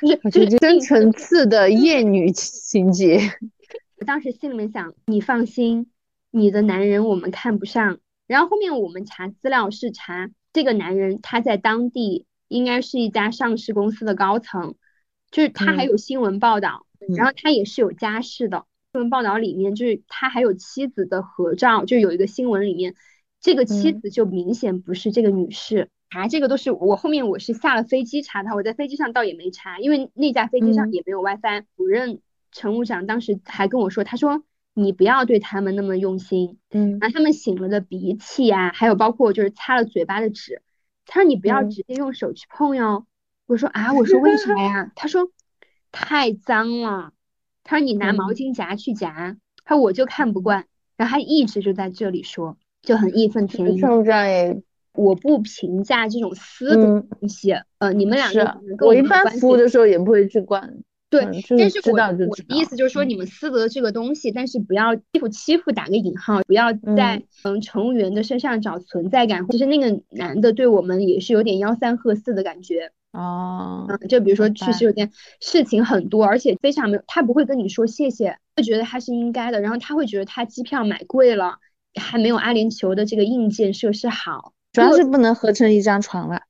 [0.00, 3.18] 就是就是深层次的厌女情节。
[3.98, 5.88] 我当时心里面想，你放心，
[6.30, 7.98] 你的男人我们看不上。
[8.26, 14.74] 然后后面我们查资料是查这个男人他在当地应该是一家上市公司的高层，
[15.30, 18.64] 就是他还有新闻报道，然后他也是有家室的。
[18.92, 22.94] 新闻报道里面就是他还有妻子的合照，就有一个新闻里面，
[23.40, 25.90] 这个妻子就明显不是这个女士。
[26.10, 31.64] 查这个都是我后面我是下了飞机查他，我在飞机上倒也没查，因为那架飞机上也没有 WiFi。
[31.76, 32.20] 主任。
[32.56, 34.44] 乘务长当时还跟我说：“他说
[34.74, 36.58] 你不要对他们那么用心。
[36.70, 40.60] 嗯然后他们擤了的鼻涕呀、还有包括就是擦了嘴巴的纸，
[41.06, 43.06] 他说你不要嗯直接用手去碰哟。
[43.46, 44.92] 我说啊，我说为啥呀？
[44.94, 45.30] 他说
[45.92, 47.12] 太脏了。
[47.62, 49.36] 他说你拿毛嗯巾夹去夹。
[49.64, 50.66] 他说我就看不惯，
[50.96, 54.62] 然后他一直就在这里说，就很义愤填膺。
[54.92, 60.84] 我不评价这种私的嗯东西，呃，你们两个我一般服务的时候也不会去管，
[61.20, 61.96] 对嗯，但是我
[62.28, 69.46] 我的意思就是说，嗯你们私德这个东西，但是不要欺负欺负打个引号，不要在嗯乘务员的身上找存在感。
[69.50, 75.10] 其实那个男的对我们也是有点吆三喝四的感觉，哦，嗯，就比如说明白确实有点
[75.40, 81.58] 事情很多，而且非常没有，他不会跟你说谢谢，会觉得他是应该的，然后他会觉得他机票买贵了，
[81.94, 84.52] 还没有阿联酋的这个硬件设施好。
[84.72, 86.40] 主要是不能合成一张床了。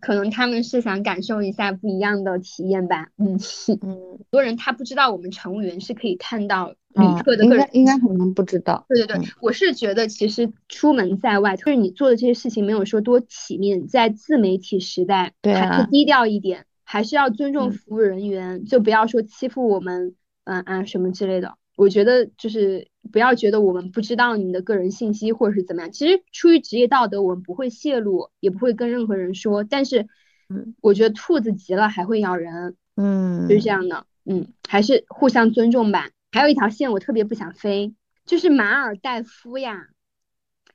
[0.00, 3.38] 可能他们是想感受一下不一样的体验吧，嗯，
[3.82, 8.86] 嗯，很多人他不知道我们乘务员是可以看到啊旅客的个人应该应该信息很多人不知道。
[8.88, 20.14] 对对对嗯，我是觉得其实出门在外，就是你做的这些事情没有说多体面，在自媒体时代，对啊还是低调一点，还是要尊重嗯服务人员，就不要说欺负我们，
[20.44, 21.54] 嗯啊什么之类的。
[21.78, 29.62] 我觉得就是不要觉得我们不知道你的个人信息或者是怎么样，其实出于职业道德，我们不会泄露，也不会跟任何人说。
[29.62, 30.08] 但是
[30.48, 36.10] 嗯，我觉得兔子急了还会咬人，嗯，就是这样的，嗯，还是互相尊重吧。
[36.32, 37.94] 还有一条线我特别不想飞，
[38.26, 39.86] 就是马尔代夫呀，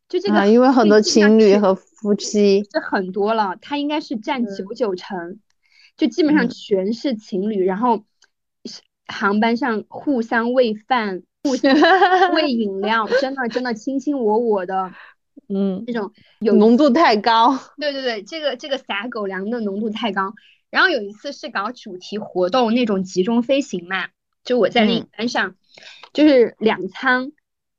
[0.08, 5.42] 就这个啊，因为很多情侣和夫妻，是很多了，它应该是占嗯九九成，
[5.98, 8.04] 就基本上嗯全是情侣，然后是
[9.08, 11.74] 航班上互相喂饭、互相
[12.34, 14.92] 喂饮料，真的真的卿卿我我的
[15.50, 17.58] 嗯，这种有浓度太高。
[17.78, 20.34] 对对对，这个这个撒狗粮的浓度太高。
[20.70, 24.08] 然后有一次是搞主题活动那种集中飞行嘛，
[24.44, 25.56] 就我在那班上，
[26.14, 27.32] 就是两舱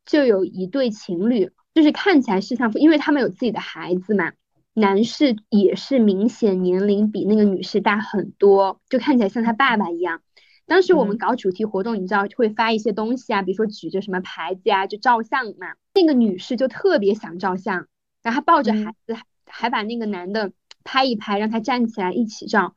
[0.06, 4.32] 就有一对情侣，就是看起来是像，因为他们有自己的孩子嘛，
[4.74, 10.20] 男士也是明显年龄比那个女士大很多，就看起来像他爸爸一样。
[10.66, 15.74] 当时我们嗯搞主题活动，你知道会发一些东西啊，比如说举着什么牌子啊、就照相嘛。
[15.94, 17.86] 那个女士就特别想照相，
[18.22, 20.52] 然后她抱着嗯孩子，还还把那个男的
[20.82, 22.74] 拍一拍，让他站起来一起照。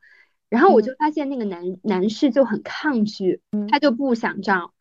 [0.48, 4.72] 然后我就发现那个男男士就很抗拒，嗯他就不想照，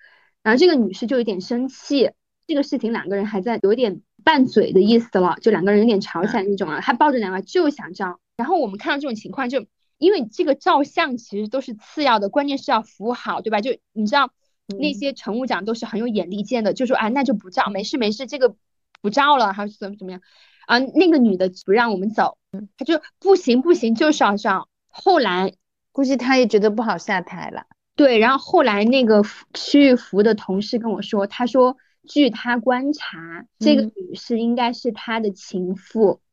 [0.44, 2.12] 然后这个女士就有点生气。
[2.46, 6.80] 这个事情两个人还在有点拌嘴的意思了，就两个人有点吵起来那种了。
[6.80, 9.66] 他抱着两个就想照，然后我们看到这种情况就，
[9.98, 13.62] 因为这个照相其实都是次要的，关键是要服务好，对吧？
[13.62, 14.32] 就你知道
[14.68, 18.56] 那嗯些乘务长都是很有眼力见的，就说啊那就不照，没事没事，这个
[19.02, 20.22] 不照了，还是怎么怎么样
[20.66, 20.80] 啊？
[20.80, 22.38] 那个女的不让我们走，
[22.78, 24.68] 她就不行不行，就是要照。
[24.88, 25.54] 后来
[25.92, 27.64] 估计她也觉得不好下台了。
[27.96, 29.24] 对，然后后来那个
[29.56, 31.78] 区域服务的同事跟我说，他说
[32.08, 36.20] 据他观察，这个嗯女士应该是他的情妇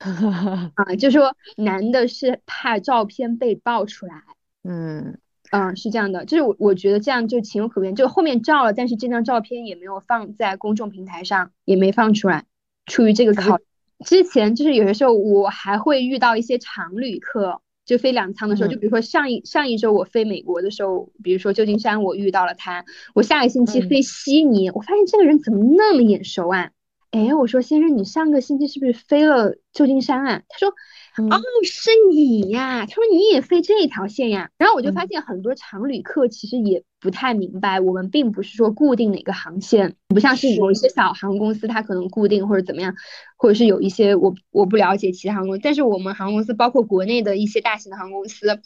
[0.75, 4.23] 啊，就说男的是怕照片被爆出来。
[4.67, 5.19] 嗯，
[5.51, 7.95] 嗯，是这样的，就是我我觉得这样就情有可原。
[7.95, 12.45] 就后面照了，但是这张照片也没有放在公众平台上，也没放出来。
[12.87, 13.59] 出于这个考，
[14.05, 26.71] 之前就是有的时候我还会遇到一些常旅客，就飞两舱的时候，嗯就比如说上一上一周我飞美国的时候，比如说旧金山我遇到了他，我下个星期嗯飞悉尼，我发现这个人怎么那么眼熟啊？
[27.11, 30.43] 哎，我说先生，你上个星期是不是飞了旧金山啊？
[30.49, 30.75] 他说。
[31.17, 32.87] 嗯哦，是你呀！
[32.87, 34.51] 他说你也飞这条线呀。
[34.59, 42.95] 然后我就发嗯现很多常旅客其实也不太明白，我们并不是说固定哪个航线，不像是有一些小航空公司，它可能固定或者怎么样，
[43.37, 48.59] 或者是有一些我我不了解其他航空但是我们航空公司包括国内的一些大型的航空公司，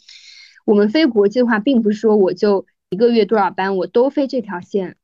[0.65, 4.95] 我们飞国际的话，并不是说我就一个月多少班我都飞这条线，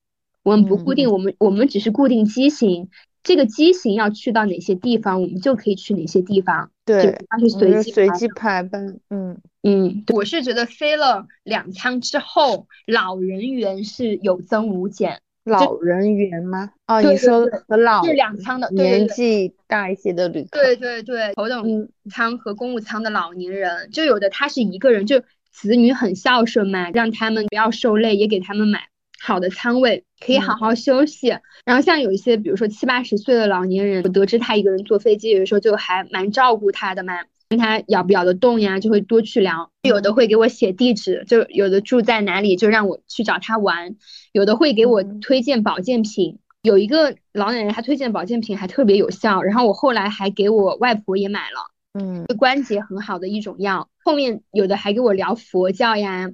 [0.42, 2.88] 我们不固定，我们我们只是固定机型。
[3.26, 6.70] 这个机型要去到哪些地方，我们就可以去哪些地方。
[6.86, 9.00] 对，它是随机随机排班。
[9.10, 15.20] 嗯嗯，我是觉得飞了两舱之后，老人员是有增无减。
[15.44, 16.72] 老人员吗？
[16.88, 20.50] 哦，你说对和老是两舱的，对对年纪大一些的旅客。
[20.52, 25.22] 对对对，头等嗯舱和公务舱的老年人，就有的他是一个人，就
[25.52, 28.88] 子女很孝顺嘛，让他们不要受累，也给他们买
[29.22, 31.38] 好的舱位，可以好嗯好休息。
[31.66, 37.14] 然后像有一些，比如说七八十岁的老年人，我得知他一个人坐飞机，有的时候就还蛮照顾他的嘛。
[37.52, 39.70] 问他咬不咬得动呀，就会多去聊。
[39.84, 43.96] 有的会给我写地址，就有的住在哪里，就让我去找他玩。
[44.32, 46.40] 有的会给我嗯推荐保健品。
[46.64, 51.72] 有一个老奶奶，她推荐保健品还特别有效，然后我后来还给我外婆也买了。
[51.94, 53.88] 嗯对关节很好的一种药。
[54.04, 56.32] 后面有的还给我聊佛教呀，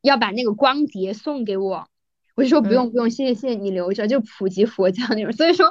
[0.00, 1.88] 要把那个光碟送给我。
[2.42, 5.32] 我不是说不用不用，谢谢谢谢你留着，就普及佛教那种。
[5.32, 5.66] 所以说，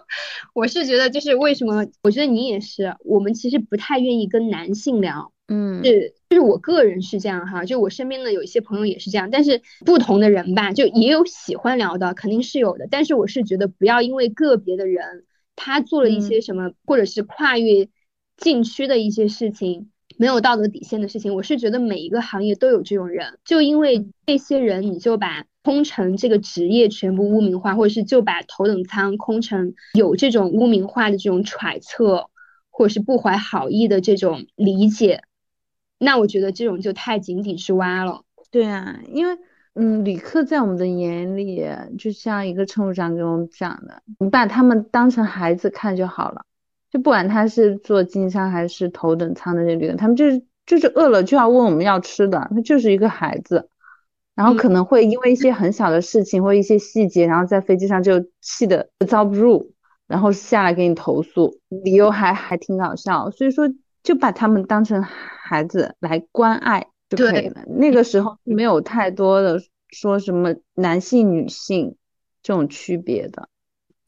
[0.54, 15.26] 我是觉得就是为什么，我觉得你也是，我们其实不太愿意跟男性聊，嗯，是就是我个人是这样哈，就我身边的有一些朋友也是这样，但是不同的人吧，就也有喜欢聊的，肯定是有的，但是我是觉得不要因为个别的人
[15.56, 17.90] 他做了一些什么，或者是跨越
[18.38, 19.91] 禁区的一些事情。
[20.22, 32.30] 没有道德底线的事情，我是觉得每一个行业都有这种人，就因为这些人，你就把空乘这个职业全部污名化，或者是就把头等舱空乘有这种污名化的这种揣测，
[32.70, 35.24] 或者是不怀好意的这种理解，
[35.98, 38.22] 那我觉得这种就太井底之蛙了。
[38.52, 39.40] 对啊，因为
[39.74, 41.66] 嗯，旅客在我们的眼里，
[41.98, 46.46] 就像一个乘务长给我们讲的，你把他们当成孩子看就好了。
[46.92, 53.70] 就不管他是坐经济舱还是头等舱的那旅客，他们就是就是饿了就要问我们要吃的，他就是一个孩子，
[54.36, 59.72] 然后可能会因为一些很小的事情或一些细节，然后在飞机上就气得遭不住，
[60.08, 63.70] 然后下来给你投诉，理由还还挺搞笑，所以说
[64.04, 67.64] 就把他们当成孩子来关爱就可以了。
[67.68, 71.96] 那个时候没有太多的说什么男性女性
[72.44, 73.48] 这种区别的。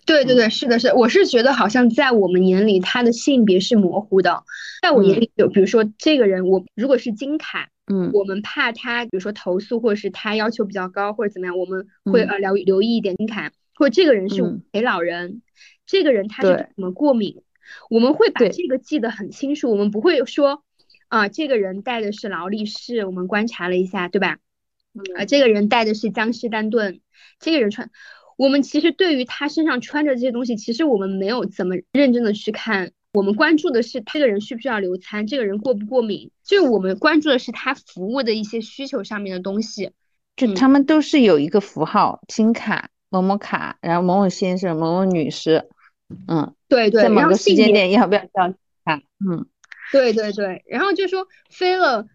[0.06, 4.44] 对对对，是的，是，我是觉得好像在我们眼里，他的性别是模糊的。
[4.82, 15.42] 在我眼里，就比如说这个人，我如果是金卡，嗯，我们怕他，比如说投诉，或者是他要求比较高，或者怎么样，我们会呃留留意一点金卡，或者这个人是陪老人，
[15.86, 17.42] 这个人他是怎么过敏，
[17.90, 20.64] 我们会把这个记得很清楚，我们不会说
[21.08, 24.38] 啊，这个人带的是劳力士，我们观察了一下，对吧？
[25.16, 27.00] 啊，这个人带的是江诗丹顿，
[27.40, 27.90] 这个人穿。
[28.38, 32.92] 我们其实对于他身上穿着这些东西，其实我们没有怎么认真的去看。
[33.14, 39.92] 我们关注的是这个人需不需要留餐，这个人过不过敏，就我们关注的是他服务的一些需求上面的东西。
[40.36, 45.70] 就他们都是有一个符号，金卡某某卡，然后某某先生、某某女士，
[46.28, 49.00] 嗯，对对，在某个时间点要不要叫卡？
[49.30, 49.46] 嗯，
[49.92, 52.08] 对对对，然后就说飞了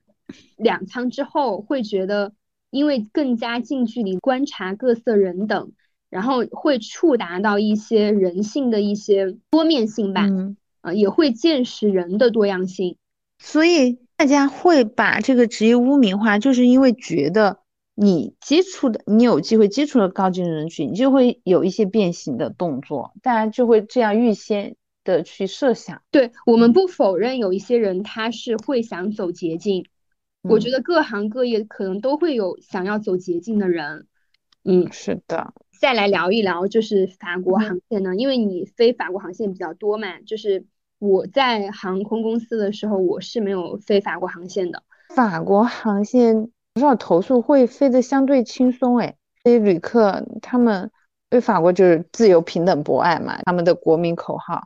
[0.57, 2.33] 两舱之后，会觉得
[2.71, 5.71] 因为更加近距离观察各色人等。
[6.11, 12.97] 然后会触达到一些人性的一些多面性吧，嗯，呃，也会见识人的多样性，
[13.39, 17.59] 所以大家会把这个职业污名化，就是因为觉得
[17.95, 26.01] 你接触的，你有机会接触了高精人群，你就会有一些变形的动作，大家就会这样预先的去设想。
[26.11, 29.85] 对我们不否认有一些人他是会想走捷径，
[30.43, 34.07] 我觉得各行各业可能都会有想要走捷径的人，
[34.65, 35.53] 嗯，是的。
[35.79, 40.65] 再来聊一聊，就是法国航线呢，因为你飞法国航线比较多嘛，就是
[40.99, 44.83] 我在航空公司的时候，我是没有飞法国航线的。
[45.15, 46.43] 法国航线
[46.75, 50.91] 不知道投诉会飞得相对轻松哎，这些旅客他们
[51.31, 54.65] 对法国就是自由、平等、博爱嘛，他们的国民口号，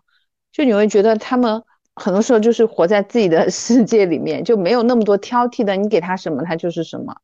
[0.51, 1.63] 就你会觉得他们
[1.95, 7.15] 很多时候就是活在自己的 世界里面，就没有那么多挑剔的，你给他什么他就是什么。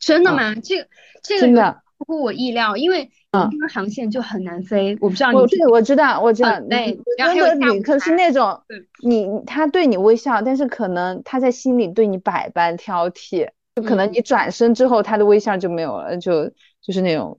[0.00, 0.52] 真的吗？
[0.56, 0.88] 这个
[1.22, 1.80] 这个真的。
[1.98, 3.10] 出乎我意料，因为
[3.44, 4.96] 嗯，这个航线就很难飞。
[5.00, 6.60] 我不知道你，我我知道，我知道。
[6.68, 8.60] 对，然后还有旅客是那种，
[9.02, 13.48] 你他对你微笑，但是可能他在心里对你百般挑剔。
[13.76, 16.46] 就可能你转身之后，他的微笑就没有了，就
[16.80, 17.36] 就是那种，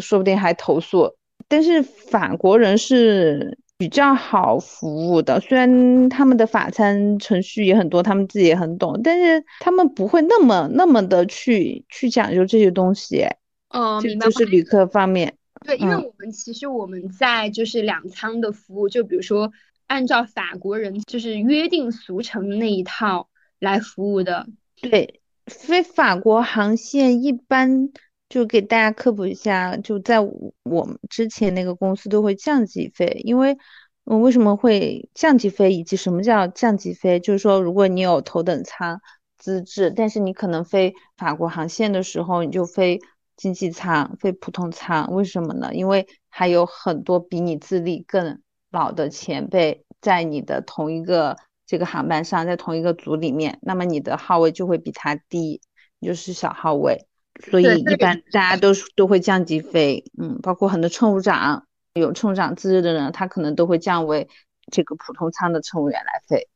[0.00, 1.14] 说不定还投诉。
[1.46, 13.24] 但是法国人是比较好服务的，虽然他们的法餐程序也很多，他们自己也很懂，但是他们不会那么那么的去去讲究这些东西。
[13.70, 14.26] 哦，明白。
[14.26, 19.52] 就是旅客方面，对，因为我们其实我们在就是两舱的服务，就比如说
[19.86, 23.28] 按照法国人就是约定俗成的那一套
[23.58, 24.46] 来服务的。
[24.80, 27.90] 对，飞法国航线一般
[28.28, 33.58] 就给大家科普一下，就在我们之前那个公司都会降级飞，因为
[34.04, 39.00] 我为什么会降级飞，以及什么叫降级飞，就是说如果你有头等舱
[39.36, 43.00] 资质，但是你可能飞法国航线的时候，你就飞。
[43.36, 45.74] 经济舱、非普通舱，为什么呢？
[45.74, 48.40] 因为还有很多比你资历更
[48.70, 51.36] 老的前辈在你的同一个
[51.66, 55.60] 这个航班上，在同一个组里面，那么你的号位就会比他低，
[55.98, 57.06] 你就是小号位，
[57.50, 64.28] 所以一般大家都都会降级飞，嗯，包括很多乘务长，有乘务长资质的人，他可能都会降为
[64.72, 66.48] 这个普通舱的乘务员来飞。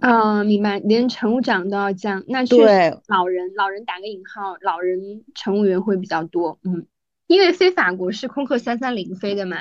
[0.00, 6.58] 嗯，明白，连乘务长都要降，那确实老人，老人打个引号，老人乘务员会比较多。
[6.64, 6.86] 嗯，
[7.26, 9.58] 因为飞法国是空客三三零飞的嘛，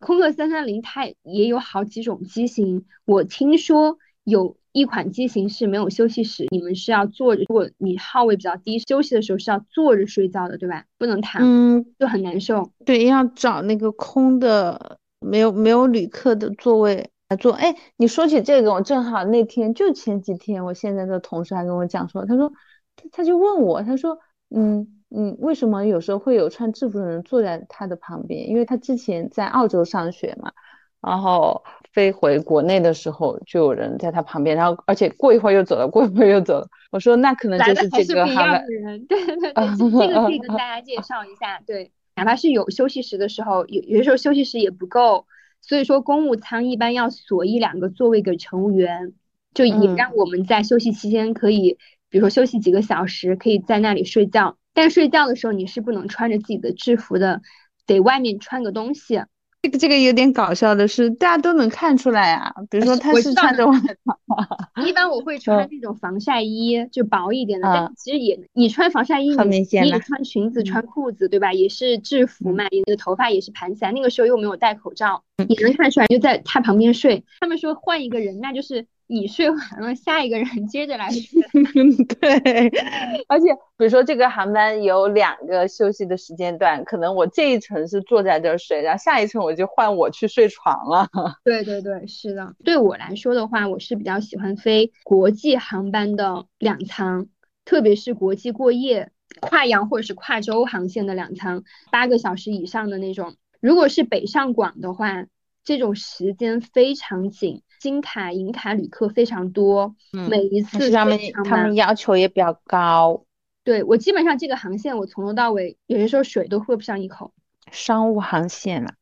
[0.00, 7.42] 空客三三零它也有好几种机型，我听说有一款机型是没有休息室，你们是要坐着。
[7.42, 10.86] 如果你号位比较低，休息的时候是要坐着睡觉的，对吧？
[10.98, 12.72] 不能躺，嗯，就很难受。
[12.84, 17.52] 对，要找那个空的，没有没有旅客的座位来做。
[17.52, 22.52] 哎，你说起这个，我正好那天就前几天，我现在的同事还跟我讲说，他说
[22.96, 24.18] 他他就问我，他说，
[24.54, 28.48] 嗯嗯，为什么有时候会有穿制服的人坐在他的旁边？
[28.48, 30.52] 因为他之前在澳洲上学嘛。
[31.00, 36.68] 然后飞回国内的时候，就有人在他旁边，然后而且过一会儿又走了，过一会儿又走了。
[36.92, 38.64] 我说那可能就是这个航班。
[39.08, 41.60] 对对 对，这个可以跟大家介绍一下。
[41.66, 45.26] 对，哪怕是有休息时的时候，有有的时候休息时也不够，
[45.62, 49.14] 所以说公务舱一般要锁一两个座位给乘务员，
[49.54, 51.78] 就也让我们在休息期间可以，
[52.10, 54.58] 比如说休息几个小时，可以在那里睡觉。
[54.74, 57.40] 但睡觉的时候你是不能穿着自己的制服的，
[57.86, 59.22] 得外面穿个东西。
[59.62, 62.52] 这个这个有点搞笑的是，大家都能看出来啊。
[62.68, 67.68] 比如说他是穿着外套，一般我会 穿那种防晒衣，就薄一点的。
[67.72, 71.52] 但其实也，你穿防晒衣，你你也穿裙子、穿裤子，对吧？
[71.52, 73.92] 也是制服嘛，你的头发也是盘起来。
[73.92, 77.24] 那个时候又没有戴口罩，也能看出来，就在他旁边睡。
[77.38, 78.86] 他们说换一个人，那就是。
[79.12, 81.42] 你睡完了，下一个人接着来睡。
[82.18, 82.68] 对，
[83.28, 91.08] 而且比如说这个航班有两个休息的时间段，可能我这一层是坐在这儿睡，然后下一层我就换我去睡床了。
[91.44, 92.54] 对对对，是的。
[92.64, 97.26] 对我来说的话，我是比较喜欢飞国际航班的两舱，
[97.66, 99.10] 特别是国际过夜、
[99.40, 103.36] 跨洋或者是跨洲航线的两舱，八个小时以上的那种。
[103.60, 105.26] 如果是北上广的话，
[105.64, 107.62] 这种时间非常紧。
[107.82, 109.96] 金卡、银卡旅客非常多，
[110.30, 113.24] 每一次他们他们要求也比较高。
[113.64, 117.32] 对我基本上这个航线，我从头到尾有些时候水都喝不上一口。
[117.72, 118.92] 商务航线了，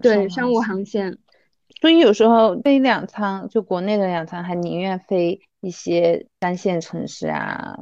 [0.00, 1.18] 对商务航线，
[1.82, 7.78] 所以有时候飞两舱，就国内的两舱，还宁愿飞一些三线城市啊。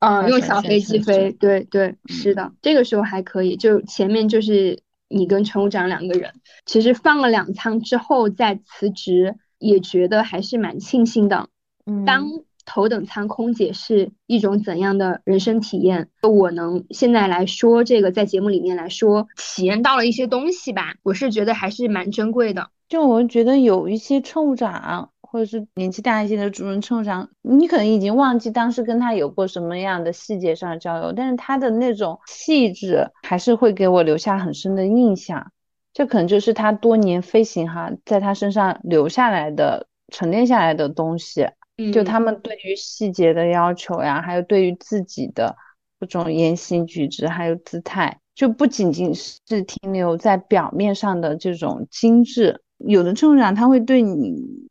[0.00, 6.30] 啊，用小飞机飞，对对，是的，这个时候还可以，就前面就是你跟乘务长两个人，
[6.66, 9.36] 其实放了两舱之后再辞职。
[9.62, 11.48] 也觉得还是蛮庆幸的。
[11.86, 12.26] 嗯，当
[12.64, 16.10] 头等舱空姐是一种怎样的人生体验？
[16.22, 20.94] 我能现在来说这个，在节目里面来说，体验到了一些东西吧。
[21.02, 22.68] 我是觉得还是蛮珍贵的。
[22.88, 35.50] 就我觉得有一些乘务长，或者是年纪大一些的主任乘务长，你可能已经忘记当时跟他有过什么样的细节上的交流，但是他的那种气质还是会给我留下很深的印象。
[35.94, 41.46] 这可能就是他多年飞行哈，在他身上留下来的、沉淀下来的东西。
[41.76, 45.54] 嗯，就他们对于细节的要求呀，还有对于自己的
[46.00, 52.62] 这种言行举止，还有姿态，就不仅仅是停留在表面上的这种精致。
[52.78, 54.68] 有的乘务长他会对你，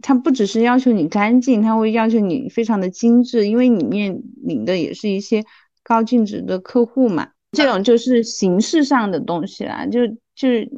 [0.00, 5.44] 他不只是要求你干净，他会要求你非常的精致，因为你面临的也是一些
[5.82, 7.28] 高净值的客户嘛。
[7.52, 10.00] 这种就是形式上的东西啦，就。
[10.34, 10.68] 就是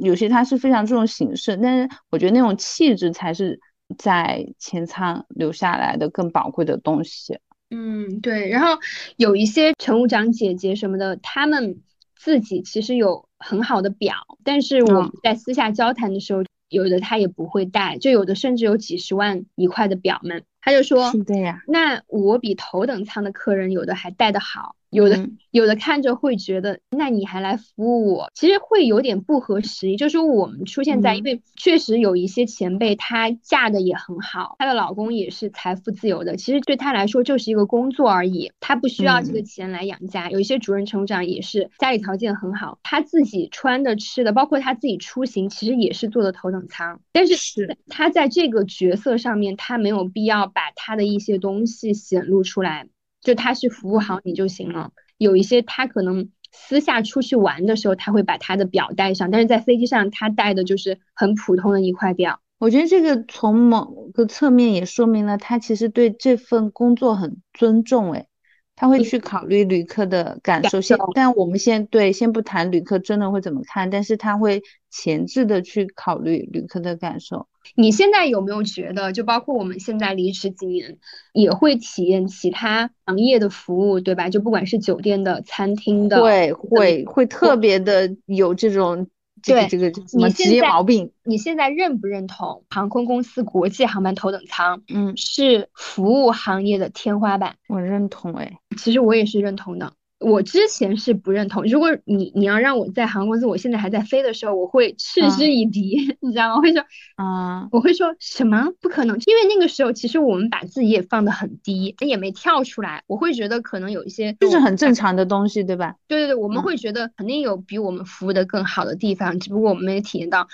[0.00, 3.60] 有些他是非常注重形式，但是我觉得那种气质才是
[3.98, 7.38] 在前舱留下来的更宝贵的东西。
[7.70, 8.48] 嗯，对。
[8.48, 8.80] 然后
[9.16, 11.82] 有一些乘务长姐姐什么的，他们
[12.16, 14.14] 自己其实有很好的表，
[14.44, 29.96] 但是我们在私下交谈的时候，有的他也不会带，就有的甚至有几十万一块的表们，他就说：“是的呀，那我比头等舱的客人有的还带的好。”有的有的看着会觉得，那你还来服务我，其实会有点不合时宜。
[29.96, 40.30] 就是我们出现在，因为确实有一些前辈，她嫁的也很好，她的老公也是财富自由的，其实对她来说就是一个工作而已，她不需要这个钱来养家。
[40.30, 47.00] 有一些主任成长也是家里条件很好，她自己穿的吃的，包括她自己出行，其实也是坐的头等舱。
[47.12, 52.86] 但是是她在这个角色上面，她没有必要把她的一些东西显露出来。
[53.26, 54.92] 就他去服务好你就行了。
[55.18, 62.40] 有一些他可能私下出去玩的时候，他会把他的表带上，但是在飞机上他带的就是很普通的一块表。
[62.58, 68.12] 我觉得这个从某个侧面也说明了他其实对这份工作很尊重。
[68.12, 68.28] 诶，
[68.76, 70.80] 他会去考虑旅客的感受。
[70.80, 77.48] 先，但我们先对先不谈旅客真的会怎么看，但是他会前置的去考虑旅客的感受。
[77.74, 80.98] 你现在有没有觉得，就包括我们现在离职几年，
[81.32, 84.28] 也会体验其他行业的服务，对吧？
[84.28, 89.08] 就不管是酒店的、餐厅的，会会会特别的有这种
[89.46, 91.12] 这个这个什么职业毛病？
[91.22, 97.56] 你现在认不认同航空公司国际航班头等舱，嗯，是服务行业的天花板？
[97.68, 99.92] 我认同，哎，其实我也是认同的。
[100.18, 101.64] 我之前是不认同。
[101.64, 106.56] 如果你你要让我在航空公司，我现在还在飞的时候，我会嗤之以鼻， 你知道吗？
[106.56, 106.82] 我会说，
[107.16, 109.16] 啊，我会说什么不可能？
[109.26, 113.02] 因为那个时候其实我们把自己也放得很低，也没跳出来。
[113.06, 115.94] 我会觉得可能有一些就是很正常的东西，对吧？
[116.08, 120.48] 对对对，我们嗯会觉得肯定有比我们服务的更好的地方，只不过我们没体验到。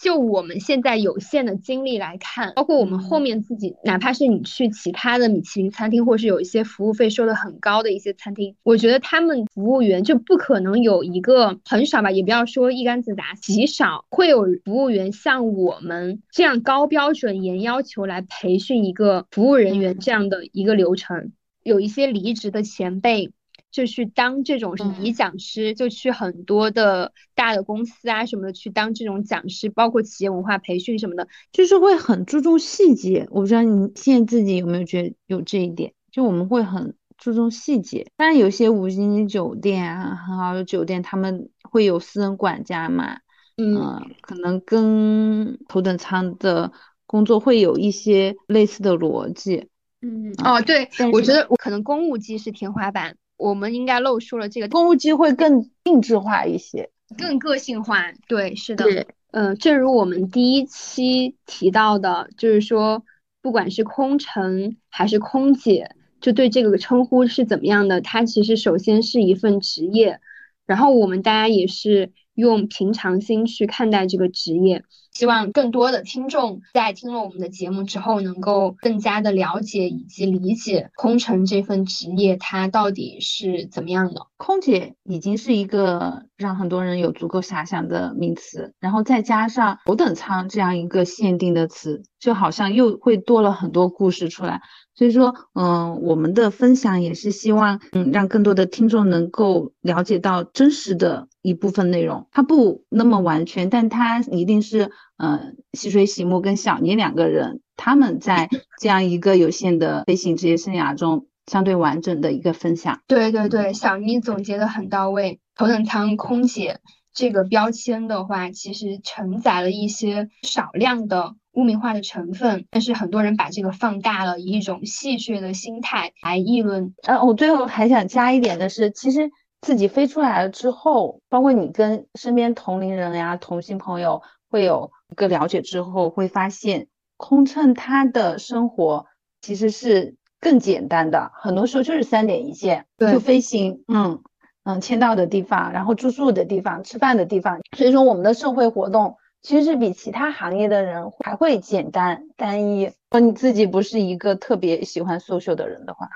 [0.00, 21.32] 就我们现在有限的精力来看，包括我们后面自己，哪怕是你去其他的米其林餐厅，或是有一些服务费收的很高的一些餐厅，我觉得他们服务员就不可能有一个很少吧，也不要说一竿子打死，极少会有服务员像我们这样高标准、严要求来培训一个服务人员这样的一个流程。
[21.64, 23.32] 有一些离职的前辈。
[23.70, 31.28] 就去当这种嗯礼仪讲师，就去很多的大的公司啊什么的去当这种讲师，包括企业文化培训什么的。
[31.52, 33.26] 就是会很注重细节。
[33.30, 38.10] 我不知道你现在自己有没有觉得有这一点，就我们会很注重细节。
[38.16, 43.18] 当然，有些五星级酒店啊，很好的酒店，他们会有私人管家嘛，
[43.56, 46.72] 嗯，呃，可能跟头等舱的
[47.06, 49.68] 工作会有一些类似的逻辑。
[50.00, 56.90] 嗯，哦，对我觉得我可能公务机是天花板，我们应该漏说了这个公务机会更定制化一些。
[57.16, 58.12] 更个性化。
[58.28, 58.84] 对，是的。
[58.84, 63.02] 对，嗯，正如我们第一期提到的，就是说，
[63.40, 70.20] 不管是空乘还是空姐，就对这个称呼是怎么样的，它其实首先是一份职业，
[70.66, 74.84] 然后我们大家也是用平常心去看待这个职业。
[75.18, 84.28] 希望更多的听众在听了我们的节目之后，能够更加的了解以及理解空乘这份职业它到底是怎么样的。
[84.36, 94.62] 空姐已经是一个让很多人有足够遐想的名词，然后再加上头等舱这样一个限定的词，就好像又会多了很多故事出来。
[94.94, 102.26] 所以说，嗯，我们的分享也是希望，嗯，让更多的听众能够了解到真实的一部分内容。
[102.30, 108.48] 它不那么完全，但它一定是，呃，溪水洗木跟小妮两个人他们在
[108.80, 113.00] 这样一个有限的飞行职业生涯中相对完整的一个分享。
[113.06, 115.40] 对对对，小妮总结的很到位。
[115.54, 116.78] 头等舱空姐
[117.12, 126.94] 这个标签的话，其实承载了一些少量的污名化的成分，但是很多人把这个放大了，以一种戏谑的心态来议论。
[127.02, 136.86] 呃，我最后还想加一点的是，其实自己飞出来了之后，包括你跟身边同龄人呀、同性朋友会有一个了解之后，会发现
[137.16, 139.06] 空乘他的生活
[139.40, 144.22] 其实是更简单的，很多时候就是三点一线，对就飞行，嗯
[144.64, 149.16] 嗯，签到的地方，然后住宿的地方，吃饭的地方，所以说我们的社会活动。
[149.40, 152.86] 其实是比其他行业的人还会简单单一。
[152.86, 156.08] 如果你自己不是一个特别喜欢 social 的人的话，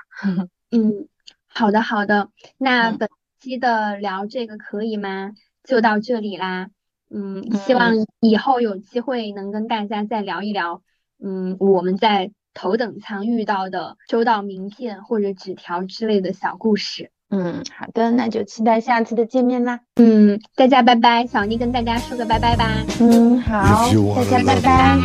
[0.71, 1.07] 嗯，
[1.47, 3.09] 好的好的，那嗯本
[3.43, 5.31] 期的聊这个可以吗？
[5.65, 6.67] 就到这里啦。
[7.13, 10.81] 嗯，希望以后有机会能跟大家再聊一聊，
[11.21, 17.11] 嗯，我们在头等舱遇到的收到名片或者纸条之类的小故事。
[17.29, 19.81] 嗯，好的，那就期待下次的见面啦。
[19.95, 22.71] 嗯，大家拜拜，小妮跟大家说个拜拜吧。
[23.01, 24.97] 嗯，好大家拜拜。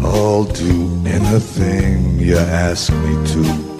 [0.00, 3.71] I'll do anything you ask me to.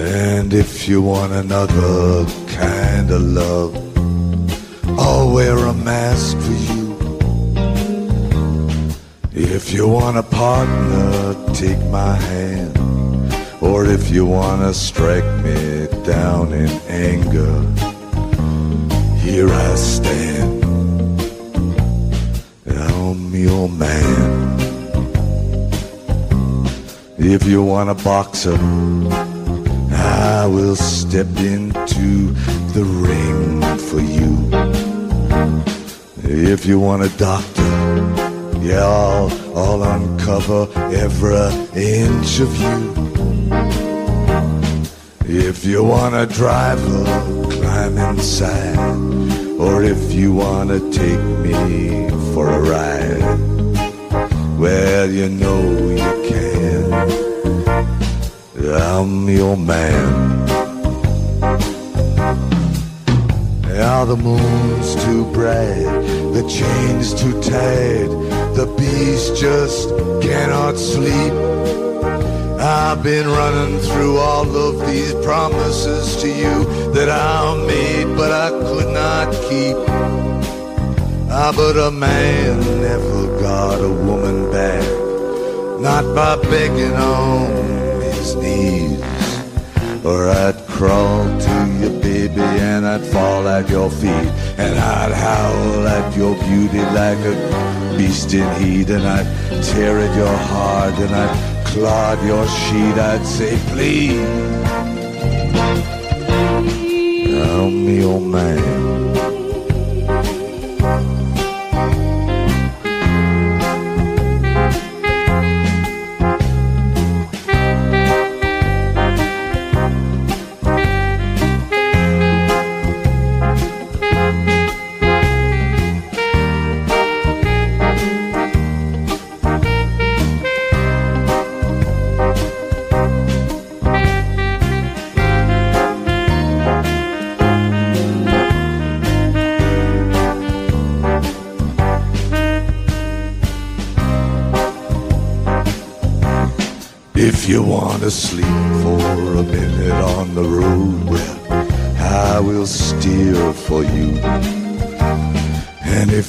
[0.00, 3.74] And if you want another kind of love,
[4.96, 6.96] I'll wear a mask for you.
[9.32, 12.78] If you want a partner, take my hand.
[13.60, 17.54] Or if you want to strike me down in anger,
[19.18, 20.64] here I stand.
[22.68, 24.58] I'm your man.
[27.18, 28.56] If you want a boxer,
[29.98, 32.32] I will step into
[32.72, 34.48] the ring for you.
[36.22, 37.62] If you want a doctor,
[38.60, 43.08] yeah, I'll, I'll uncover every inch of you.
[45.30, 47.04] If you want a driver,
[47.50, 48.78] climb inside.
[49.58, 53.20] Or if you want to take me for a ride,
[54.58, 55.60] well, you know
[55.90, 56.17] you.
[58.74, 60.46] I'm your man.
[63.62, 65.86] Now the moon's too bright,
[66.34, 68.08] the chain's too tight,
[68.54, 69.88] the beast just
[70.20, 71.32] cannot sleep.
[72.60, 78.50] I've been running through all of these promises to you that I made, but I
[78.50, 79.76] could not keep.
[81.30, 84.82] Ah, but a man never got a woman back,
[85.80, 87.77] not by begging on
[88.34, 89.00] knees,
[90.04, 94.30] or I'd crawl to you, baby, and I'd fall at your feet.
[94.56, 98.90] And I'd howl at your beauty like a beast in heat.
[98.90, 102.96] And I'd tear at your heart, and I'd clod your sheet.
[102.98, 104.20] I'd say, please,
[107.30, 109.07] help me, old man.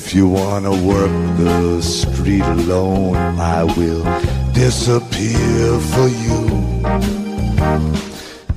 [0.09, 4.03] If you wanna work the street alone, I will
[4.53, 6.41] disappear for you.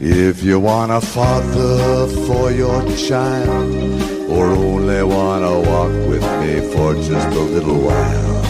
[0.01, 6.95] If you want a father for your child, or only wanna walk with me for
[6.95, 8.41] just a little while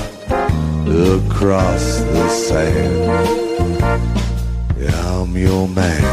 [1.17, 3.83] across the sand.
[4.95, 6.07] I'm your man.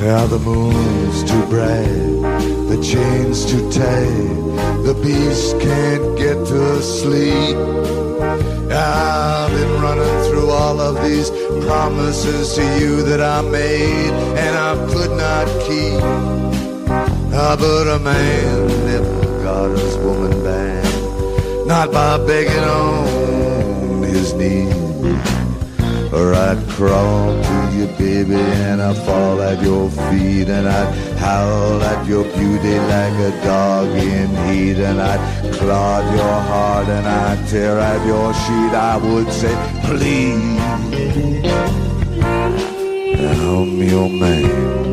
[0.00, 7.56] Yeah, the moon's too bright, the chain's too tight, the beast can't get to sleep.
[8.70, 11.30] I've been running through all of these
[11.64, 14.12] promises to you that I made
[14.44, 16.00] and I could not keep.
[17.32, 24.74] Ah, but a man never got his woman back, not by begging on his knees.
[26.12, 31.82] Or I'd crawl to you, baby, and I'd fall at your feet, and I'd howl
[31.82, 37.48] at your beauty like a dog in heat, and I'd clod your heart, and I'd
[37.48, 38.74] tear at your sheet.
[38.74, 40.60] I would say, please,
[43.20, 44.85] I'm your man.